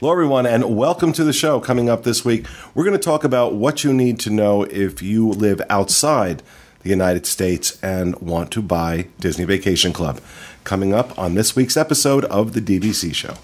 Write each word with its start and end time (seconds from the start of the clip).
Hello, 0.00 0.12
everyone, 0.12 0.46
and 0.46 0.76
welcome 0.76 1.12
to 1.12 1.24
the 1.24 1.32
show. 1.32 1.58
Coming 1.58 1.90
up 1.90 2.04
this 2.04 2.24
week, 2.24 2.46
we're 2.72 2.84
going 2.84 2.96
to 2.96 3.02
talk 3.02 3.24
about 3.24 3.56
what 3.56 3.82
you 3.82 3.92
need 3.92 4.20
to 4.20 4.30
know 4.30 4.62
if 4.62 5.02
you 5.02 5.28
live 5.28 5.60
outside 5.68 6.40
the 6.84 6.90
United 6.90 7.26
States 7.26 7.76
and 7.82 8.14
want 8.20 8.52
to 8.52 8.62
buy 8.62 9.08
Disney 9.18 9.44
Vacation 9.44 9.92
Club. 9.92 10.20
Coming 10.62 10.94
up 10.94 11.18
on 11.18 11.34
this 11.34 11.56
week's 11.56 11.76
episode 11.76 12.24
of 12.26 12.52
The 12.52 12.60
DVC 12.60 13.12
Show. 13.12 13.34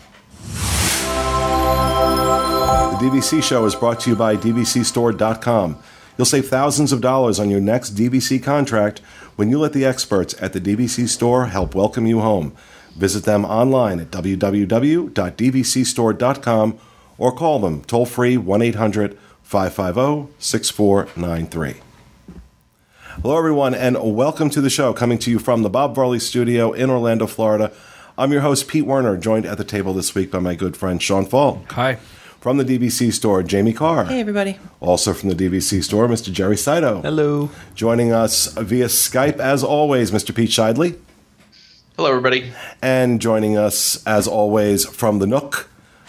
The 2.92 3.04
DVC 3.04 3.42
Show 3.42 3.64
is 3.64 3.74
brought 3.74 3.98
to 4.02 4.10
you 4.10 4.14
by 4.14 4.36
DVCStore.com. 4.36 5.82
You'll 6.16 6.24
save 6.24 6.46
thousands 6.46 6.92
of 6.92 7.00
dollars 7.00 7.40
on 7.40 7.50
your 7.50 7.60
next 7.60 7.96
DVC 7.96 8.40
contract 8.40 9.00
when 9.34 9.50
you 9.50 9.58
let 9.58 9.72
the 9.72 9.84
experts 9.84 10.40
at 10.40 10.52
the 10.52 10.60
DVC 10.60 11.08
Store 11.08 11.46
help 11.46 11.74
welcome 11.74 12.06
you 12.06 12.20
home. 12.20 12.56
Visit 12.94 13.24
them 13.24 13.44
online 13.44 14.00
at 14.00 14.10
www.dvcstore.com 14.10 16.78
or 17.18 17.32
call 17.32 17.58
them 17.58 17.82
toll 17.84 18.06
free 18.06 18.36
1 18.36 18.62
800 18.62 19.18
550 19.42 20.32
6493. 20.38 21.74
Hello, 23.22 23.38
everyone, 23.38 23.74
and 23.74 23.96
welcome 24.16 24.50
to 24.50 24.60
the 24.60 24.70
show 24.70 24.92
coming 24.92 25.18
to 25.18 25.30
you 25.30 25.38
from 25.38 25.62
the 25.62 25.70
Bob 25.70 25.94
Varley 25.94 26.18
studio 26.18 26.72
in 26.72 26.90
Orlando, 26.90 27.26
Florida. 27.28 27.70
I'm 28.18 28.32
your 28.32 28.40
host, 28.40 28.66
Pete 28.66 28.86
Werner, 28.86 29.16
joined 29.16 29.46
at 29.46 29.58
the 29.58 29.64
table 29.64 29.94
this 29.94 30.14
week 30.14 30.30
by 30.30 30.40
my 30.40 30.54
good 30.54 30.76
friend 30.76 31.00
Sean 31.00 31.24
Faulk. 31.24 31.70
Hi. 31.72 31.98
From 32.40 32.58
the 32.58 32.64
DVC 32.64 33.12
store, 33.12 33.42
Jamie 33.42 33.72
Carr. 33.72 34.04
Hey, 34.04 34.20
everybody. 34.20 34.58
Also 34.80 35.14
from 35.14 35.30
the 35.30 35.34
DVC 35.34 35.82
store, 35.82 36.06
Mr. 36.08 36.32
Jerry 36.32 36.56
Saito. 36.56 37.00
Hello. 37.02 37.50
Joining 37.74 38.12
us 38.12 38.52
via 38.54 38.86
Skype, 38.86 39.38
as 39.38 39.64
always, 39.64 40.10
Mr. 40.10 40.34
Pete 40.34 40.50
Scheidley. 40.50 40.98
Hello, 41.96 42.08
everybody. 42.10 42.52
And 42.82 43.20
joining 43.20 43.56
us, 43.56 44.04
as 44.06 44.26
always, 44.26 44.84
from 44.84 45.18
the 45.20 45.26
Nook, 45.26 45.68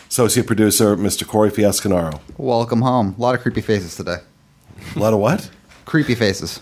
associate 0.09 0.47
producer, 0.47 0.95
Mr. 0.97 1.27
Corey 1.27 1.51
Fiascanaro. 1.51 2.19
Welcome 2.37 2.81
home. 2.81 3.15
A 3.17 3.21
lot 3.21 3.35
of 3.35 3.41
creepy 3.41 3.61
faces 3.61 3.95
today. 3.95 4.17
A 4.95 4.99
lot 4.99 5.13
of 5.13 5.19
what? 5.19 5.49
Creepy 5.85 6.15
faces. 6.15 6.59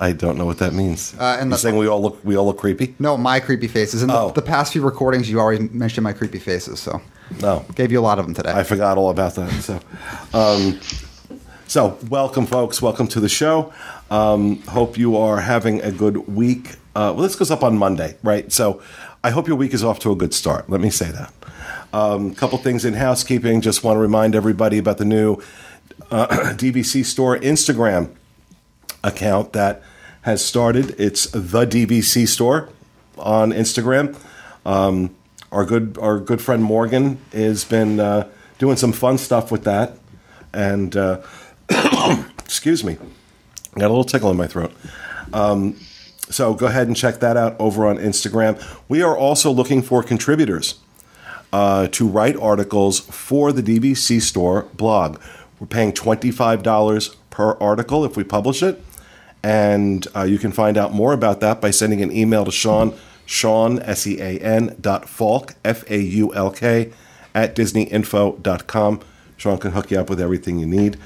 I 0.00 0.12
don't 0.12 0.38
know 0.38 0.46
what 0.46 0.58
that 0.58 0.72
means. 0.72 1.14
Uh, 1.18 1.36
and 1.40 1.50
You're 1.50 1.56
the- 1.56 1.58
saying 1.58 1.76
we 1.76 1.88
all 1.88 2.00
look 2.00 2.24
we 2.24 2.36
all 2.36 2.46
look 2.46 2.58
creepy? 2.58 2.94
No, 2.98 3.16
my 3.16 3.40
creepy 3.40 3.66
faces. 3.68 4.00
In 4.02 4.08
the, 4.08 4.14
Oh. 4.18 4.30
the 4.30 4.42
past 4.42 4.72
few 4.72 4.82
recordings, 4.82 5.28
you 5.28 5.40
always 5.40 5.60
mentioned 5.72 6.04
my 6.04 6.12
creepy 6.12 6.38
faces, 6.38 6.78
so 6.78 7.00
No. 7.42 7.64
gave 7.74 7.90
you 7.92 7.98
a 8.00 8.02
lot 8.02 8.18
of 8.18 8.24
them 8.24 8.34
today. 8.34 8.52
I 8.52 8.62
forgot 8.62 8.96
all 8.96 9.10
about 9.10 9.34
that. 9.34 9.50
So, 9.62 9.80
um, 10.32 10.78
so 11.66 11.98
welcome, 12.08 12.46
folks. 12.46 12.80
Welcome 12.80 13.08
to 13.08 13.20
the 13.20 13.28
show. 13.28 13.72
Um, 14.10 14.62
hope 14.68 14.96
you 14.96 15.16
are 15.16 15.40
having 15.40 15.82
a 15.82 15.90
good 15.90 16.28
week. 16.34 16.76
Uh, 16.98 17.12
well, 17.12 17.22
this 17.22 17.36
goes 17.36 17.52
up 17.52 17.62
on 17.62 17.78
Monday, 17.78 18.16
right? 18.24 18.50
So, 18.50 18.82
I 19.22 19.30
hope 19.30 19.46
your 19.46 19.54
week 19.56 19.72
is 19.72 19.84
off 19.84 20.00
to 20.00 20.10
a 20.10 20.16
good 20.16 20.34
start. 20.34 20.68
Let 20.68 20.80
me 20.80 20.90
say 20.90 21.12
that. 21.12 21.32
A 21.92 21.96
um, 21.96 22.34
couple 22.34 22.58
things 22.58 22.84
in 22.84 22.94
housekeeping. 22.94 23.60
Just 23.60 23.84
want 23.84 23.94
to 23.98 24.00
remind 24.00 24.34
everybody 24.34 24.78
about 24.78 24.98
the 24.98 25.04
new 25.04 25.40
uh, 26.10 26.26
DVC 26.56 27.04
Store 27.04 27.38
Instagram 27.38 28.10
account 29.04 29.52
that 29.52 29.80
has 30.22 30.44
started. 30.44 30.96
It's 30.98 31.30
the 31.30 31.64
DVC 31.64 32.26
Store 32.26 32.68
on 33.16 33.52
Instagram. 33.52 34.18
Um, 34.66 35.14
our 35.52 35.64
good 35.64 35.98
our 36.00 36.18
good 36.18 36.42
friend 36.42 36.64
Morgan 36.64 37.18
has 37.32 37.64
been 37.64 38.00
uh, 38.00 38.28
doing 38.58 38.76
some 38.76 38.90
fun 38.90 39.18
stuff 39.18 39.52
with 39.52 39.62
that, 39.62 39.96
and 40.52 40.96
uh, 40.96 41.22
excuse 42.40 42.82
me, 42.82 42.98
got 43.74 43.86
a 43.86 43.94
little 43.94 44.02
tickle 44.02 44.32
in 44.32 44.36
my 44.36 44.48
throat. 44.48 44.72
Um, 45.32 45.76
so 46.30 46.54
go 46.54 46.66
ahead 46.66 46.86
and 46.86 46.96
check 46.96 47.20
that 47.20 47.36
out 47.36 47.56
over 47.58 47.86
on 47.86 47.98
Instagram. 47.98 48.62
We 48.88 49.02
are 49.02 49.16
also 49.16 49.50
looking 49.50 49.82
for 49.82 50.02
contributors 50.02 50.78
uh, 51.52 51.88
to 51.88 52.06
write 52.06 52.36
articles 52.36 53.00
for 53.00 53.52
the 53.52 53.62
DVC 53.62 54.20
Store 54.20 54.62
blog. 54.74 55.20
We're 55.58 55.66
paying 55.66 55.92
$25 55.92 57.16
per 57.30 57.52
article 57.58 58.04
if 58.04 58.16
we 58.16 58.24
publish 58.24 58.62
it. 58.62 58.84
And 59.42 60.06
uh, 60.16 60.22
you 60.22 60.38
can 60.38 60.52
find 60.52 60.76
out 60.76 60.92
more 60.92 61.12
about 61.12 61.40
that 61.40 61.60
by 61.60 61.70
sending 61.70 62.02
an 62.02 62.10
email 62.10 62.44
to 62.44 62.50
Sean, 62.50 62.94
Sean, 63.24 63.78
S 63.80 64.06
E 64.06 64.20
A 64.20 64.38
N 64.38 64.76
dot 64.80 65.08
Faulk, 65.08 65.54
F 65.64 65.88
A 65.90 66.00
U 66.00 66.34
L 66.34 66.50
K, 66.50 66.92
at 67.34 67.54
DisneyInfo.com. 67.54 69.00
Sean 69.36 69.58
can 69.58 69.70
hook 69.70 69.90
you 69.92 70.00
up 70.00 70.10
with 70.10 70.20
everything 70.20 70.58
you 70.58 70.66
need. 70.66 70.98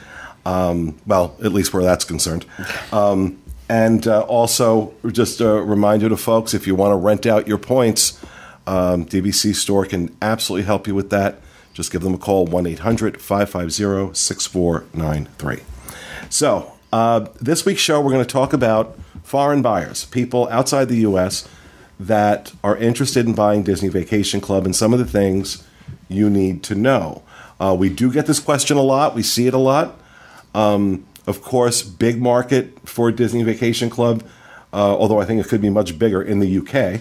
Um, 0.46 0.98
well, 1.06 1.36
at 1.44 1.52
least 1.52 1.74
where 1.74 1.82
that's 1.82 2.04
concerned. 2.04 2.46
Um, 2.90 3.41
and 3.72 4.06
uh, 4.06 4.20
also, 4.20 4.92
just 5.12 5.40
a 5.40 5.48
reminder 5.48 6.10
to 6.10 6.16
folks 6.18 6.52
if 6.52 6.66
you 6.66 6.74
want 6.74 6.92
to 6.92 6.96
rent 6.96 7.24
out 7.24 7.48
your 7.48 7.56
points, 7.56 8.22
um, 8.66 9.06
DVC 9.06 9.54
Store 9.54 9.86
can 9.86 10.14
absolutely 10.20 10.66
help 10.66 10.86
you 10.86 10.94
with 10.94 11.08
that. 11.08 11.40
Just 11.72 11.90
give 11.90 12.02
them 12.02 12.12
a 12.12 12.18
call 12.18 12.44
1 12.44 12.66
800 12.66 13.18
550 13.18 14.14
6493. 14.14 15.60
So, 16.28 16.70
uh, 16.92 17.28
this 17.40 17.64
week's 17.64 17.80
show, 17.80 17.98
we're 17.98 18.12
going 18.12 18.22
to 18.22 18.30
talk 18.30 18.52
about 18.52 18.98
foreign 19.22 19.62
buyers, 19.62 20.04
people 20.04 20.50
outside 20.50 20.90
the 20.90 20.98
U.S. 21.08 21.48
that 21.98 22.52
are 22.62 22.76
interested 22.76 23.24
in 23.24 23.34
buying 23.34 23.62
Disney 23.62 23.88
Vacation 23.88 24.42
Club 24.42 24.66
and 24.66 24.76
some 24.76 24.92
of 24.92 24.98
the 24.98 25.06
things 25.06 25.66
you 26.10 26.28
need 26.28 26.62
to 26.64 26.74
know. 26.74 27.22
Uh, 27.58 27.74
we 27.78 27.88
do 27.88 28.12
get 28.12 28.26
this 28.26 28.38
question 28.38 28.76
a 28.76 28.82
lot, 28.82 29.14
we 29.14 29.22
see 29.22 29.46
it 29.46 29.54
a 29.54 29.58
lot. 29.58 29.98
Um, 30.54 31.06
of 31.26 31.42
course, 31.42 31.82
big 31.82 32.20
market 32.20 32.78
for 32.88 33.10
Disney 33.12 33.42
Vacation 33.42 33.90
Club, 33.90 34.22
uh, 34.72 34.96
although 34.96 35.20
I 35.20 35.24
think 35.24 35.44
it 35.44 35.48
could 35.48 35.60
be 35.60 35.70
much 35.70 35.98
bigger 35.98 36.22
in 36.22 36.40
the 36.40 36.58
UK. 36.58 37.00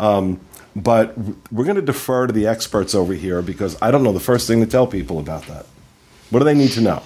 Um, 0.00 0.40
but 0.74 1.16
we're 1.50 1.64
going 1.64 1.76
to 1.76 1.82
defer 1.82 2.26
to 2.26 2.32
the 2.32 2.46
experts 2.46 2.94
over 2.94 3.12
here 3.12 3.42
because 3.42 3.80
I 3.82 3.90
don't 3.90 4.02
know 4.02 4.12
the 4.12 4.20
first 4.20 4.46
thing 4.46 4.60
to 4.60 4.66
tell 4.66 4.86
people 4.86 5.18
about 5.18 5.46
that. 5.46 5.66
What 6.30 6.38
do 6.38 6.44
they 6.44 6.54
need 6.54 6.70
to 6.72 6.80
know? 6.80 7.02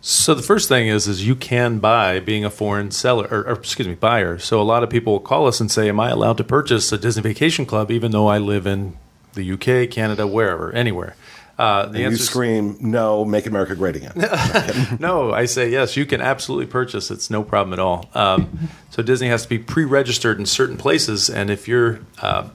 So 0.00 0.34
the 0.34 0.42
first 0.42 0.68
thing 0.68 0.86
is, 0.86 1.08
is 1.08 1.26
you 1.26 1.34
can 1.34 1.78
buy 1.78 2.20
being 2.20 2.44
a 2.44 2.50
foreign 2.50 2.90
seller, 2.90 3.26
or, 3.30 3.40
or 3.48 3.52
excuse 3.52 3.88
me, 3.88 3.94
buyer. 3.94 4.38
So 4.38 4.60
a 4.60 4.62
lot 4.62 4.82
of 4.82 4.90
people 4.90 5.14
will 5.14 5.20
call 5.20 5.46
us 5.46 5.60
and 5.60 5.70
say, 5.70 5.88
"Am 5.88 5.98
I 5.98 6.10
allowed 6.10 6.36
to 6.36 6.44
purchase 6.44 6.92
a 6.92 6.98
Disney 6.98 7.22
Vacation 7.22 7.64
Club 7.64 7.90
even 7.90 8.12
though 8.12 8.28
I 8.28 8.36
live 8.36 8.66
in 8.66 8.98
the 9.32 9.50
UK, 9.52 9.90
Canada, 9.90 10.26
wherever, 10.26 10.70
anywhere?" 10.72 11.16
Uh, 11.56 11.86
the 11.86 12.00
you 12.00 12.16
scream, 12.16 12.76
no, 12.80 13.24
make 13.24 13.46
America 13.46 13.76
great 13.76 13.94
again. 13.94 14.12
no, 15.00 15.32
I 15.32 15.44
say 15.44 15.70
yes. 15.70 15.96
You 15.96 16.04
can 16.04 16.20
absolutely 16.20 16.66
purchase. 16.66 17.10
It's 17.10 17.30
no 17.30 17.44
problem 17.44 17.72
at 17.72 17.78
all. 17.78 18.10
Um, 18.14 18.70
so 18.90 19.02
Disney 19.02 19.28
has 19.28 19.44
to 19.44 19.48
be 19.48 19.58
pre-registered 19.58 20.40
in 20.40 20.46
certain 20.46 20.76
places, 20.76 21.30
and 21.30 21.50
if 21.50 21.68
you're 21.68 22.00
uh, 22.20 22.48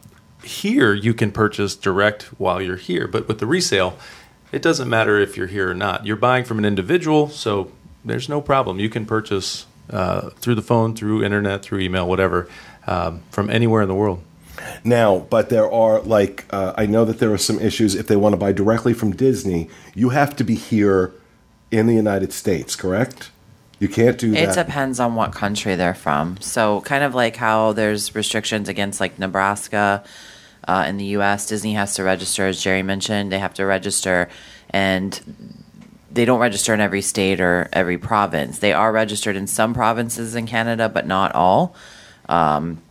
here, 0.43 0.93
you 0.93 1.13
can 1.13 1.31
purchase 1.31 1.75
direct 1.75 2.23
while 2.37 2.61
you're 2.61 2.75
here. 2.75 3.07
But 3.07 3.27
with 3.27 3.39
the 3.39 3.45
resale, 3.45 3.97
it 4.51 4.61
doesn't 4.61 4.89
matter 4.89 5.17
if 5.17 5.37
you're 5.37 5.47
here 5.47 5.69
or 5.69 5.75
not. 5.75 6.05
You're 6.05 6.17
buying 6.17 6.43
from 6.43 6.57
an 6.57 6.65
individual, 6.65 7.29
so 7.29 7.71
there's 8.03 8.27
no 8.27 8.41
problem. 8.41 8.79
You 8.79 8.89
can 8.89 9.05
purchase 9.05 9.65
uh, 9.89 10.29
through 10.31 10.55
the 10.55 10.61
phone, 10.61 10.95
through 10.95 11.23
internet, 11.23 11.61
through 11.61 11.79
email, 11.79 12.07
whatever, 12.07 12.49
um, 12.85 13.23
from 13.31 13.49
anywhere 13.49 13.81
in 13.81 13.87
the 13.87 13.95
world. 13.95 14.23
Now, 14.83 15.19
but 15.19 15.49
there 15.49 15.71
are 15.71 16.01
like 16.01 16.45
uh, 16.51 16.73
I 16.77 16.85
know 16.85 17.05
that 17.05 17.19
there 17.19 17.31
are 17.33 17.37
some 17.37 17.59
issues 17.59 17.95
if 17.95 18.07
they 18.07 18.15
want 18.15 18.33
to 18.33 18.37
buy 18.37 18.51
directly 18.51 18.93
from 18.93 19.11
Disney. 19.11 19.69
You 19.95 20.09
have 20.09 20.35
to 20.37 20.43
be 20.43 20.55
here 20.55 21.13
in 21.71 21.87
the 21.87 21.93
United 21.93 22.33
States, 22.33 22.75
correct? 22.75 23.31
You 23.79 23.87
can't 23.87 24.17
do 24.17 24.33
It 24.33 24.53
depends 24.53 24.99
on 24.99 25.15
what 25.15 25.31
country 25.31 25.75
they're 25.75 25.93
from. 25.93 26.37
So, 26.41 26.81
kind 26.81 27.03
of 27.03 27.15
like 27.15 27.37
how 27.37 27.71
there's 27.71 28.13
restrictions 28.13 28.67
against 28.67 28.99
like 28.99 29.17
Nebraska 29.17 30.03
uh, 30.67 30.85
in 30.87 30.97
the 30.97 31.05
U.S., 31.05 31.47
Disney 31.47 31.73
has 31.73 31.95
to 31.95 32.03
register, 32.03 32.45
as 32.45 32.61
Jerry 32.61 32.83
mentioned. 32.83 33.31
They 33.31 33.39
have 33.39 33.53
to 33.53 33.65
register, 33.65 34.27
and 34.69 35.55
they 36.11 36.25
don't 36.25 36.41
register 36.41 36.73
in 36.73 36.81
every 36.81 37.01
state 37.01 37.39
or 37.39 37.69
every 37.71 37.97
province. 37.97 38.59
They 38.59 38.73
are 38.73 38.91
registered 38.91 39.37
in 39.37 39.47
some 39.47 39.73
provinces 39.73 40.35
in 40.35 40.45
Canada, 40.45 40.89
but 40.89 41.07
not 41.07 41.33
all. 41.33 41.73
Um, 42.27 42.81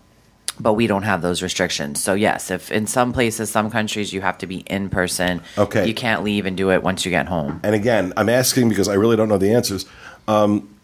but 0.60 0.74
we 0.74 0.86
don't 0.86 1.02
have 1.02 1.22
those 1.22 1.42
restrictions. 1.42 2.02
So 2.02 2.14
yes, 2.14 2.50
if 2.50 2.70
in 2.70 2.86
some 2.86 3.12
places, 3.12 3.50
some 3.50 3.70
countries, 3.70 4.12
you 4.12 4.20
have 4.20 4.38
to 4.38 4.46
be 4.46 4.58
in 4.60 4.90
person. 4.90 5.40
Okay. 5.56 5.86
You 5.86 5.94
can't 5.94 6.22
leave 6.22 6.46
and 6.46 6.56
do 6.56 6.70
it 6.70 6.82
once 6.82 7.04
you 7.04 7.10
get 7.10 7.26
home. 7.28 7.60
and 7.62 7.74
again, 7.74 8.12
I'm 8.16 8.28
asking 8.28 8.68
because 8.68 8.88
I 8.88 8.94
really 8.94 9.16
don't 9.16 9.28
know 9.28 9.38
the 9.38 9.52
answers. 9.52 9.86
Um, 10.26 10.74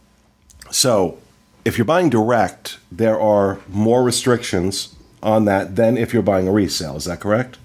so, 0.71 1.19
if 1.65 1.79
you're 1.79 1.85
buying 1.85 2.11
direct, 2.11 2.79
there 2.91 3.19
are 3.21 3.59
more 3.69 4.03
restrictions 4.03 4.95
on 5.23 5.45
that 5.47 5.77
than 5.77 5.97
if 5.97 6.13
you're 6.13 6.23
buying 6.23 6.47
a 6.47 6.53
resale. 6.53 6.97
Is 6.97 7.05
that 7.05 7.21
correct? 7.21 7.59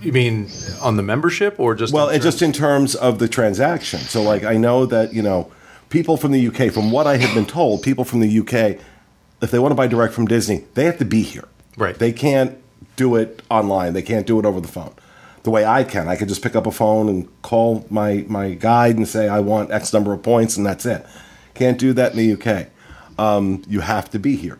You 0.00 0.12
mean 0.12 0.48
on 0.80 0.96
the 0.96 1.02
membership 1.02 1.60
or 1.60 1.74
just 1.74 1.92
Well, 1.92 2.08
in 2.08 2.16
it 2.16 2.22
just 2.22 2.40
in 2.40 2.52
terms 2.52 2.94
of 2.94 3.18
the 3.18 3.28
transaction. 3.28 4.00
So, 4.00 4.22
like, 4.22 4.44
I 4.44 4.56
know 4.56 4.86
that 4.86 5.12
you 5.12 5.22
know 5.22 5.52
people 5.90 6.16
from 6.16 6.32
the 6.32 6.46
UK, 6.48 6.72
from 6.72 6.90
what 6.90 7.06
I 7.06 7.16
have 7.18 7.34
been 7.34 7.46
told, 7.46 7.82
people 7.82 8.04
from 8.04 8.20
the 8.20 8.38
UK, 8.40 8.78
if 9.42 9.50
they 9.50 9.58
want 9.58 9.72
to 9.72 9.76
buy 9.76 9.86
direct 9.86 10.14
from 10.14 10.26
Disney, 10.26 10.64
they 10.74 10.84
have 10.84 10.98
to 10.98 11.04
be 11.04 11.22
here. 11.22 11.48
Right. 11.76 11.98
They 11.98 12.12
can't 12.12 12.58
do 12.96 13.16
it 13.16 13.42
online. 13.50 13.92
They 13.92 14.02
can't 14.02 14.26
do 14.26 14.38
it 14.38 14.44
over 14.44 14.60
the 14.60 14.68
phone. 14.68 14.92
The 15.42 15.50
way 15.50 15.64
I 15.64 15.84
can, 15.84 16.06
I 16.08 16.16
could 16.16 16.28
just 16.28 16.42
pick 16.42 16.54
up 16.54 16.66
a 16.66 16.70
phone 16.72 17.08
and 17.08 17.28
call 17.42 17.86
my 17.88 18.26
my 18.28 18.52
guide 18.54 18.96
and 18.96 19.08
say 19.08 19.28
I 19.28 19.40
want 19.40 19.70
X 19.70 19.92
number 19.92 20.12
of 20.12 20.22
points, 20.22 20.56
and 20.56 20.66
that's 20.66 20.84
it. 20.84 21.06
Can't 21.54 21.78
do 21.78 21.92
that 21.94 22.12
in 22.12 22.18
the 22.18 22.32
UK. 22.34 22.68
Um, 23.18 23.62
you 23.66 23.80
have 23.80 24.10
to 24.10 24.18
be 24.18 24.36
here. 24.36 24.58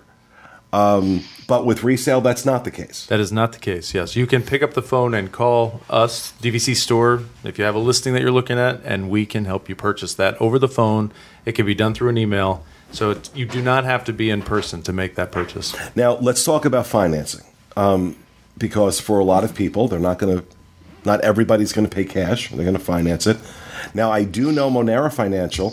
Um, 0.73 1.25
But 1.49 1.67
with 1.67 1.83
resale, 1.83 2.21
that's 2.21 2.45
not 2.47 2.63
the 2.65 2.71
case. 2.71 3.07
That 3.07 3.19
is 3.19 3.33
not 3.33 3.53
the 3.53 3.59
case. 3.59 3.93
Yes, 3.93 4.15
you 4.15 4.25
can 4.27 4.43
pick 4.43 4.63
up 4.63 4.75
the 4.75 4.83
phone 4.83 5.15
and 5.15 5.33
call 5.33 5.81
us, 5.91 6.33
DVC 6.41 6.77
Store, 6.77 7.25
if 7.43 7.59
you 7.59 7.65
have 7.65 7.75
a 7.75 7.79
listing 7.81 8.15
that 8.15 8.23
you're 8.23 8.31
looking 8.31 8.57
at, 8.59 8.81
and 8.85 9.11
we 9.11 9.27
can 9.27 9.47
help 9.47 9.69
you 9.69 9.75
purchase 9.75 10.15
that 10.15 10.41
over 10.41 10.59
the 10.61 10.69
phone. 10.69 11.11
It 11.45 11.53
can 11.53 11.67
be 11.67 11.75
done 11.75 11.93
through 11.93 12.11
an 12.11 12.19
email, 12.19 12.65
so 12.93 13.21
you 13.35 13.47
do 13.47 13.63
not 13.63 13.85
have 13.85 14.05
to 14.05 14.13
be 14.13 14.31
in 14.31 14.43
person 14.43 14.83
to 14.83 14.93
make 14.93 15.15
that 15.15 15.33
purchase. 15.33 15.75
Now, 15.95 16.17
let's 16.17 16.45
talk 16.45 16.65
about 16.65 16.87
financing. 16.87 17.45
Um, 17.77 18.17
because 18.59 19.01
for 19.01 19.19
a 19.19 19.25
lot 19.25 19.43
of 19.43 19.55
people, 19.55 19.89
they're 19.89 19.99
not 19.99 20.19
going 20.19 20.39
to, 20.39 20.45
not 21.05 21.21
everybody's 21.23 21.73
going 21.73 21.89
to 21.89 21.95
pay 21.95 22.05
cash. 22.05 22.51
They're 22.51 22.65
going 22.65 22.75
to 22.75 22.79
finance 22.79 23.27
it. 23.27 23.39
Now, 23.95 24.13
I 24.13 24.23
do 24.25 24.53
know 24.53 24.71
Monera 24.71 25.13
Financial, 25.13 25.71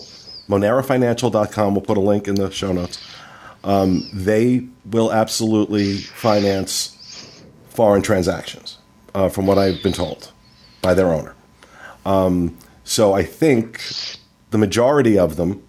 monerafinancial.com. 0.47 1.75
We'll 1.75 1.81
put 1.81 1.97
a 1.97 2.01
link 2.01 2.27
in 2.27 2.35
the 2.35 2.49
show 2.49 2.71
notes. 2.71 3.05
Um, 3.63 4.09
they 4.13 4.67
will 4.85 5.11
absolutely 5.11 5.97
finance 5.97 6.93
foreign 7.69 8.01
transactions, 8.01 8.77
uh, 9.13 9.27
from 9.29 9.45
what 9.45 9.57
I've 9.57 9.83
been 9.83 9.93
told 9.93 10.31
by 10.81 10.93
their 10.93 11.07
owner. 11.07 11.35
Um, 12.05 12.57
so 12.85 13.13
I 13.13 13.23
think 13.23 13.81
the 14.51 14.57
majority 14.57 15.19
of 15.19 15.35
them 15.35 15.66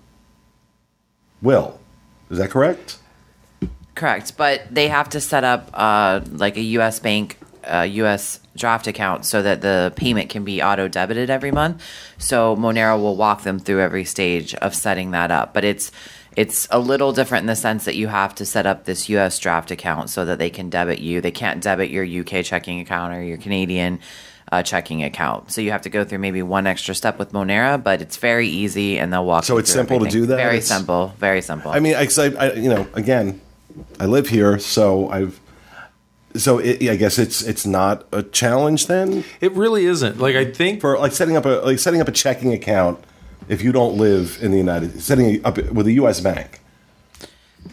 will. 1.42 1.78
Is 2.30 2.38
that 2.38 2.50
correct? 2.50 2.98
Correct, 3.94 4.36
but 4.36 4.62
they 4.70 4.88
have 4.88 5.08
to 5.10 5.20
set 5.20 5.44
up 5.44 5.70
uh, 5.74 6.20
like 6.30 6.56
a 6.56 6.62
U.S. 6.62 7.00
bank, 7.00 7.38
uh, 7.64 7.80
U.S. 7.90 8.40
draft 8.56 8.86
account 8.86 9.24
so 9.24 9.42
that 9.42 9.60
the 9.60 9.92
payment 9.96 10.30
can 10.30 10.44
be 10.44 10.62
auto 10.62 10.86
debited 10.86 11.30
every 11.30 11.50
month. 11.50 11.82
So 12.16 12.54
Monera 12.54 13.00
will 13.00 13.16
walk 13.16 13.42
them 13.42 13.58
through 13.58 13.80
every 13.80 14.04
stage 14.04 14.54
of 14.56 14.74
setting 14.74 15.10
that 15.12 15.30
up. 15.30 15.52
But 15.52 15.64
it's 15.64 15.90
it's 16.36 16.68
a 16.70 16.78
little 16.78 17.12
different 17.12 17.42
in 17.42 17.46
the 17.48 17.56
sense 17.56 17.84
that 17.86 17.96
you 17.96 18.06
have 18.06 18.32
to 18.36 18.46
set 18.46 18.64
up 18.64 18.84
this 18.84 19.08
U.S. 19.08 19.36
draft 19.40 19.72
account 19.72 20.10
so 20.10 20.24
that 20.24 20.38
they 20.38 20.50
can 20.50 20.70
debit 20.70 21.00
you. 21.00 21.20
They 21.20 21.32
can't 21.32 21.60
debit 21.60 21.90
your 21.90 22.04
U.K. 22.04 22.44
checking 22.44 22.78
account 22.78 23.12
or 23.12 23.22
your 23.22 23.38
Canadian 23.38 23.98
uh, 24.52 24.62
checking 24.62 25.02
account. 25.04 25.50
So 25.50 25.60
you 25.60 25.70
have 25.70 25.82
to 25.82 25.90
go 25.90 26.04
through 26.04 26.18
maybe 26.18 26.42
one 26.42 26.66
extra 26.66 26.94
step 26.94 27.18
with 27.18 27.32
Monera, 27.32 27.82
but 27.82 28.00
it's 28.02 28.16
very 28.16 28.48
easy 28.48 28.98
and 28.98 29.12
they'll 29.12 29.24
walk. 29.26 29.44
So 29.44 29.54
you 29.54 29.58
it's 29.60 29.72
through 29.72 29.80
simple 29.80 30.00
to 30.00 30.10
do 30.10 30.26
that? 30.26 30.36
Very 30.36 30.56
It's- 30.58 30.68
simple. 30.68 31.14
Very 31.18 31.40
simple. 31.42 31.70
I 31.70 31.80
mean, 31.80 31.94
I, 31.94 32.04
'cause 32.04 32.18
I, 32.18 32.26
I, 32.28 32.52
you 32.54 32.68
know, 32.68 32.86
again, 32.94 33.40
I 34.00 34.06
live 34.06 34.28
here, 34.28 34.58
so 34.58 35.08
I've, 35.10 35.40
so 36.36 36.58
it, 36.58 36.82
I 36.88 36.96
guess 36.96 37.18
it's 37.18 37.42
it's 37.42 37.64
not 37.66 38.06
a 38.12 38.22
challenge 38.22 38.86
then 38.86 39.24
It 39.40 39.52
really 39.52 39.86
isn't. 39.86 40.18
Like 40.20 40.36
I 40.36 40.44
think 40.44 40.80
for 40.80 40.98
like 40.98 41.12
setting 41.12 41.36
up 41.36 41.44
a 41.46 41.60
like 41.64 41.78
setting 41.78 42.00
up 42.00 42.08
a 42.08 42.12
checking 42.12 42.52
account 42.52 42.98
if 43.48 43.62
you 43.62 43.72
don't 43.72 43.96
live 43.96 44.38
in 44.42 44.50
the 44.50 44.58
United, 44.58 45.00
setting 45.00 45.40
up 45.44 45.56
with 45.72 45.86
a 45.86 45.92
U.S. 45.92 46.20
bank. 46.20 46.60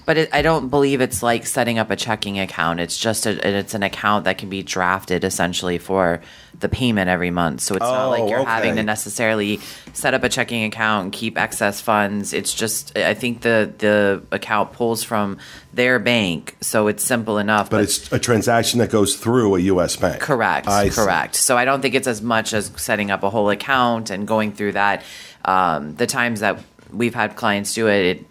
But 0.06 0.18
it, 0.18 0.30
I 0.34 0.42
don't 0.42 0.70
believe 0.70 1.02
it's 1.02 1.24
like 1.24 1.46
setting 1.46 1.80
up 1.80 1.90
a 1.92 1.96
checking 1.96 2.40
account. 2.40 2.80
It's 2.80 2.98
just 2.98 3.26
a, 3.26 3.58
it's 3.60 3.74
an 3.74 3.84
account 3.84 4.26
that 4.26 4.38
can 4.38 4.50
be 4.50 4.64
drafted 4.64 5.24
essentially 5.24 5.78
for 5.78 6.22
the 6.60 6.70
payment 6.70 7.10
every 7.10 7.32
month. 7.32 7.62
So 7.62 7.76
it's 7.76 7.82
not 7.82 8.06
Oh, 8.06 8.10
like 8.12 8.30
you're 8.30 8.46
having 8.46 8.76
to 8.78 8.84
necessarily 8.84 9.60
set 9.94 10.14
up 10.14 10.24
a 10.24 10.30
checking 10.30 10.64
account 10.64 11.04
and 11.06 11.12
keep 11.14 11.38
excess 11.38 11.82
funds. 11.82 12.34
It's 12.34 12.54
just 12.54 12.98
I 12.98 13.14
think 13.14 13.42
the 13.42 13.74
the 13.78 14.24
account 14.32 14.74
pulls 14.74 15.04
from 15.04 15.38
their 15.74 16.00
bank, 16.00 16.56
so 16.62 16.88
it's 16.88 17.04
simple 17.04 17.38
enough. 17.38 17.70
But 17.70 17.82
it's 17.84 18.12
a 18.12 18.20
transaction 18.20 18.80
that 18.80 18.90
goes 18.92 19.16
through 19.18 19.56
a 19.56 19.60
U.S. 19.60 19.96
bank. 19.98 20.22
Correct. 20.22 20.68
I 20.68 20.90
see. 20.90 20.96
correct. 21.02 21.36
So 21.36 21.58
I 21.58 21.66
don't 21.66 21.82
think 21.82 21.96
it's 21.96 22.08
as 22.08 22.22
much 22.22 22.54
as 22.54 22.72
setting 22.78 23.12
up 23.12 23.24
a 23.24 23.30
whole 23.30 23.50
account 23.50 24.10
and 24.10 24.28
going 24.28 24.54
through 24.54 24.74
that. 24.74 25.04
Um, 25.44 25.96
the 25.96 26.08
times 26.08 26.40
that 26.40 26.60
we've 26.92 27.14
had 27.14 27.36
clients 27.36 27.74
do 27.74 27.88
it, 27.88 28.06
it, 28.18 28.26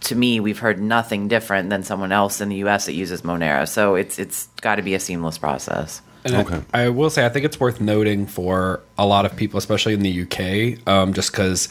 to 0.00 0.14
me, 0.14 0.40
we've 0.40 0.58
heard 0.58 0.80
nothing 0.80 1.28
different 1.28 1.70
than 1.70 1.82
someone 1.82 2.12
else 2.12 2.40
in 2.40 2.48
the 2.48 2.56
U.S. 2.56 2.86
that 2.86 2.94
uses 2.94 3.22
Monera. 3.22 3.68
So 3.68 3.94
it's 3.94 4.18
it's 4.18 4.48
got 4.60 4.76
to 4.76 4.82
be 4.82 4.94
a 4.94 5.00
seamless 5.00 5.38
process. 5.38 6.02
And 6.24 6.34
Okay. 6.34 6.62
I, 6.74 6.82
I 6.82 6.88
will 6.90 7.08
say, 7.10 7.24
I 7.24 7.30
think 7.30 7.46
it's 7.46 7.58
worth 7.58 7.80
noting 7.80 8.26
for 8.26 8.80
a 8.98 9.06
lot 9.06 9.24
of 9.24 9.36
people, 9.36 9.58
especially 9.58 9.94
in 9.94 10.00
the 10.00 10.22
UK, 10.22 10.86
um, 10.86 11.14
just 11.14 11.32
because 11.32 11.68